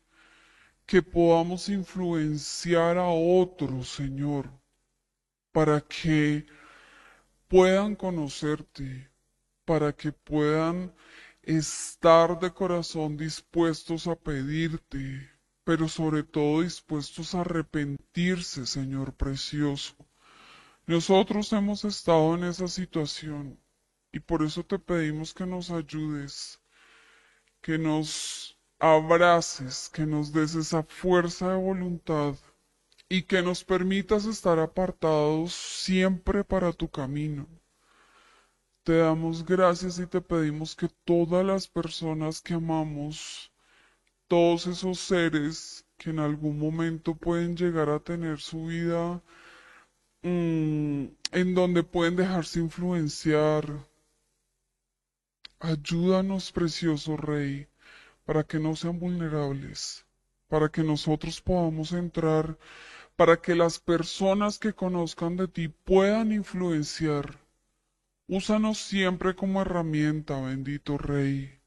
que 0.84 1.00
podamos 1.00 1.68
influenciar 1.68 2.98
a 2.98 3.06
otros, 3.06 3.90
Señor, 3.90 4.50
para 5.52 5.80
que 5.80 6.46
puedan 7.46 7.94
conocerte, 7.94 9.08
para 9.64 9.92
que 9.92 10.10
puedan 10.10 10.92
estar 11.47 12.38
de 12.38 12.53
corazón 12.53 13.16
dispuestos 13.16 14.07
a 14.07 14.16
pedirte, 14.16 15.30
pero 15.64 15.88
sobre 15.88 16.22
todo 16.22 16.62
dispuestos 16.62 17.34
a 17.34 17.40
arrepentirse, 17.40 18.66
Señor 18.66 19.14
precioso. 19.14 19.95
Nosotros 20.86 21.53
hemos 21.53 21.84
estado 21.84 22.34
en 22.34 22.45
esa 22.45 22.68
situación 22.68 23.59
y 24.12 24.20
por 24.20 24.42
eso 24.42 24.64
te 24.64 24.78
pedimos 24.78 25.32
que 25.34 25.47
nos 25.47 25.70
ayudes, 25.70 26.61
que 27.61 27.78
nos 27.78 28.59
abraces, 28.78 29.88
que 29.92 30.05
nos 30.07 30.32
des 30.32 30.55
esa 30.55 30.82
fuerza 30.82 31.51
de 31.51 31.57
voluntad 31.57 32.34
y 33.09 33.22
que 33.22 33.42
nos 33.42 33.64
permitas 33.64 34.26
estar 34.26 34.59
apartados 34.59 35.55
siempre 35.55 36.45
para 36.45 36.72
tu 36.72 36.88
camino. 36.88 37.49
Te 38.85 38.99
damos 38.99 39.47
gracias 39.47 39.99
y 39.99 40.07
te 40.07 40.20
pedimos 40.20 40.76
que 40.76 40.91
todas 41.07 41.43
las 41.43 41.66
personas 41.66 42.43
que 42.43 42.53
amamos, 42.53 43.51
todos 44.28 44.66
esos 44.66 44.99
seres 44.99 45.87
que 45.97 46.11
en 46.11 46.18
algún 46.18 46.59
momento 46.59 47.14
pueden 47.14 47.57
llegar 47.57 47.89
a 47.89 47.99
tener 47.99 48.41
su 48.41 48.66
vida 48.66 49.22
mm, 50.22 51.05
en 51.32 51.55
donde 51.55 51.82
pueden 51.82 52.16
dejarse 52.16 52.61
influenciar, 52.61 53.64
ayúdanos, 55.61 56.53
precioso 56.53 57.16
Rey, 57.16 57.66
para 58.26 58.45
que 58.45 58.59
no 58.59 58.76
sean 58.76 58.99
vulnerables, 58.99 60.05
para 60.47 60.68
que 60.68 60.82
nosotros 60.82 61.41
podamos 61.41 61.93
entrar, 61.93 62.59
para 63.16 63.41
que 63.41 63.55
las 63.55 63.78
personas 63.78 64.59
que 64.59 64.74
conozcan 64.74 65.39
de 65.39 65.49
ti 65.49 65.68
puedan 65.68 66.32
influenciar 66.32 67.43
Úsanos 68.26 68.78
siempre 68.78 69.34
como 69.34 69.60
herramienta, 69.60 70.40
bendito 70.40 70.96
Rey, 70.96 71.60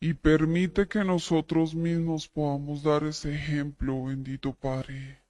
y 0.00 0.14
permite 0.14 0.88
que 0.88 1.04
nosotros 1.04 1.74
mismos 1.74 2.26
podamos 2.26 2.82
dar 2.82 3.04
ese 3.04 3.32
ejemplo, 3.34 4.06
bendito 4.06 4.52
Padre. 4.52 5.22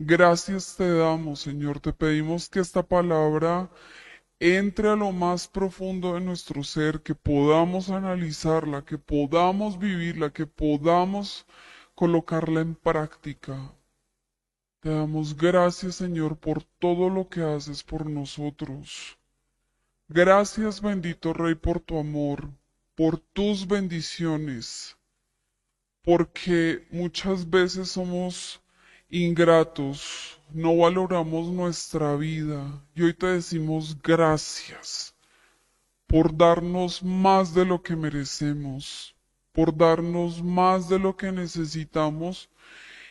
Gracias 0.00 0.74
te 0.76 0.92
damos, 0.92 1.40
Señor. 1.40 1.78
Te 1.78 1.92
pedimos 1.92 2.48
que 2.48 2.58
esta 2.58 2.82
palabra 2.82 3.70
entre 4.40 4.88
a 4.88 4.96
lo 4.96 5.12
más 5.12 5.46
profundo 5.46 6.14
de 6.14 6.20
nuestro 6.22 6.64
ser, 6.64 7.02
que 7.02 7.14
podamos 7.14 7.90
analizarla, 7.90 8.84
que 8.84 8.98
podamos 8.98 9.78
vivirla, 9.78 10.32
que 10.32 10.46
podamos 10.46 11.46
colocarla 11.94 12.62
en 12.62 12.74
práctica. 12.74 13.74
Te 14.80 14.88
damos 14.90 15.36
gracias, 15.36 15.94
Señor, 15.96 16.36
por 16.38 16.64
todo 16.64 17.10
lo 17.10 17.28
que 17.28 17.42
haces 17.42 17.84
por 17.84 18.06
nosotros. 18.10 19.19
Gracias, 20.12 20.80
bendito 20.80 21.32
Rey, 21.32 21.54
por 21.54 21.78
tu 21.78 21.96
amor, 21.96 22.50
por 22.96 23.20
tus 23.20 23.68
bendiciones, 23.68 24.96
porque 26.02 26.84
muchas 26.90 27.48
veces 27.48 27.92
somos 27.92 28.60
ingratos, 29.08 30.40
no 30.52 30.76
valoramos 30.76 31.46
nuestra 31.50 32.16
vida 32.16 32.84
y 32.92 33.02
hoy 33.02 33.14
te 33.14 33.26
decimos 33.26 33.96
gracias 34.02 35.14
por 36.08 36.36
darnos 36.36 37.04
más 37.04 37.54
de 37.54 37.64
lo 37.64 37.80
que 37.80 37.94
merecemos, 37.94 39.14
por 39.52 39.76
darnos 39.76 40.42
más 40.42 40.88
de 40.88 40.98
lo 40.98 41.16
que 41.16 41.30
necesitamos 41.30 42.50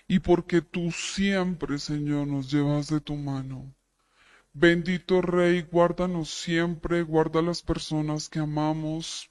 y 0.06 0.20
porque 0.20 0.62
tú 0.62 0.91
siempre, 0.91 1.80
Señor, 1.80 2.28
nos 2.28 2.52
llevas 2.52 2.89
de 2.89 3.00
tu 3.00 3.16
mano. 3.16 3.74
Bendito 4.54 5.22
Rey, 5.22 5.62
guárdanos 5.62 6.32
siempre, 6.32 7.04
guarda 7.04 7.41
las 7.41 7.62
personas 7.62 8.30
que 8.30 8.39
amamos. 8.39 9.30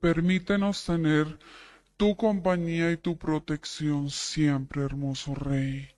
Permítenos 0.00 0.84
tener 0.86 1.38
tu 1.98 2.16
compañía 2.16 2.90
y 2.90 2.96
tu 2.96 3.18
protección 3.18 4.08
siempre, 4.08 4.82
hermoso 4.82 5.34
Rey. 5.34 5.90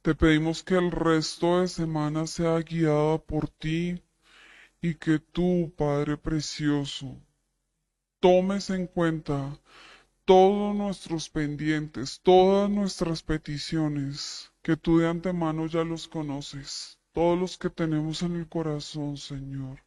Te 0.00 0.14
pedimos 0.14 0.62
que 0.62 0.76
el 0.76 0.90
resto 0.90 1.60
de 1.60 1.68
semana 1.68 2.26
sea 2.26 2.58
guiada 2.60 3.18
por 3.18 3.48
ti 3.48 4.02
y 4.80 4.94
que 4.94 5.18
tú, 5.18 5.74
Padre 5.76 6.16
Precioso, 6.16 7.20
tomes 8.18 8.70
en 8.70 8.86
cuenta 8.86 9.60
todos 10.24 10.74
nuestros 10.74 11.28
pendientes, 11.28 12.18
todas 12.22 12.70
nuestras 12.70 13.22
peticiones, 13.22 14.53
que 14.64 14.78
tú 14.78 14.98
de 14.98 15.06
antemano 15.06 15.66
ya 15.66 15.84
los 15.84 16.08
conoces, 16.08 16.98
todos 17.12 17.38
los 17.38 17.58
que 17.58 17.68
tenemos 17.68 18.22
en 18.22 18.36
el 18.36 18.48
corazón, 18.48 19.18
Señor. 19.18 19.78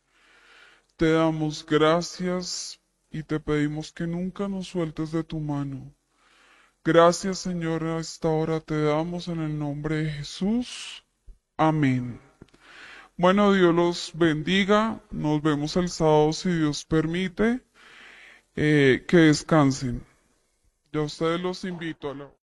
Te 0.95 1.13
damos 1.13 1.65
gracias 1.65 2.79
y 3.09 3.23
te 3.23 3.39
pedimos 3.39 3.91
que 3.91 4.05
nunca 4.05 4.47
nos 4.47 4.67
sueltes 4.67 5.11
de 5.11 5.23
tu 5.23 5.39
mano. 5.39 5.95
Gracias, 6.83 7.39
Señor, 7.39 7.85
a 7.85 7.97
esta 7.97 8.29
hora 8.29 8.59
te 8.59 8.79
damos 8.83 9.27
en 9.29 9.39
el 9.41 9.57
nombre 9.57 10.03
de 10.03 10.11
Jesús. 10.11 11.03
Amén. 11.57 12.21
Bueno, 13.17 13.53
Dios 13.53 13.73
los 13.73 14.11
bendiga. 14.13 15.01
Nos 15.09 15.41
vemos 15.41 15.75
el 15.75 15.89
sábado 15.89 16.33
si 16.33 16.49
Dios 16.49 16.85
permite. 16.85 17.61
Eh, 18.55 19.05
que 19.07 19.17
descansen. 19.17 20.05
Yo 20.91 21.01
a 21.01 21.05
ustedes 21.05 21.41
los 21.41 21.63
invito 21.63 22.11
a 22.11 22.15
la 22.15 22.36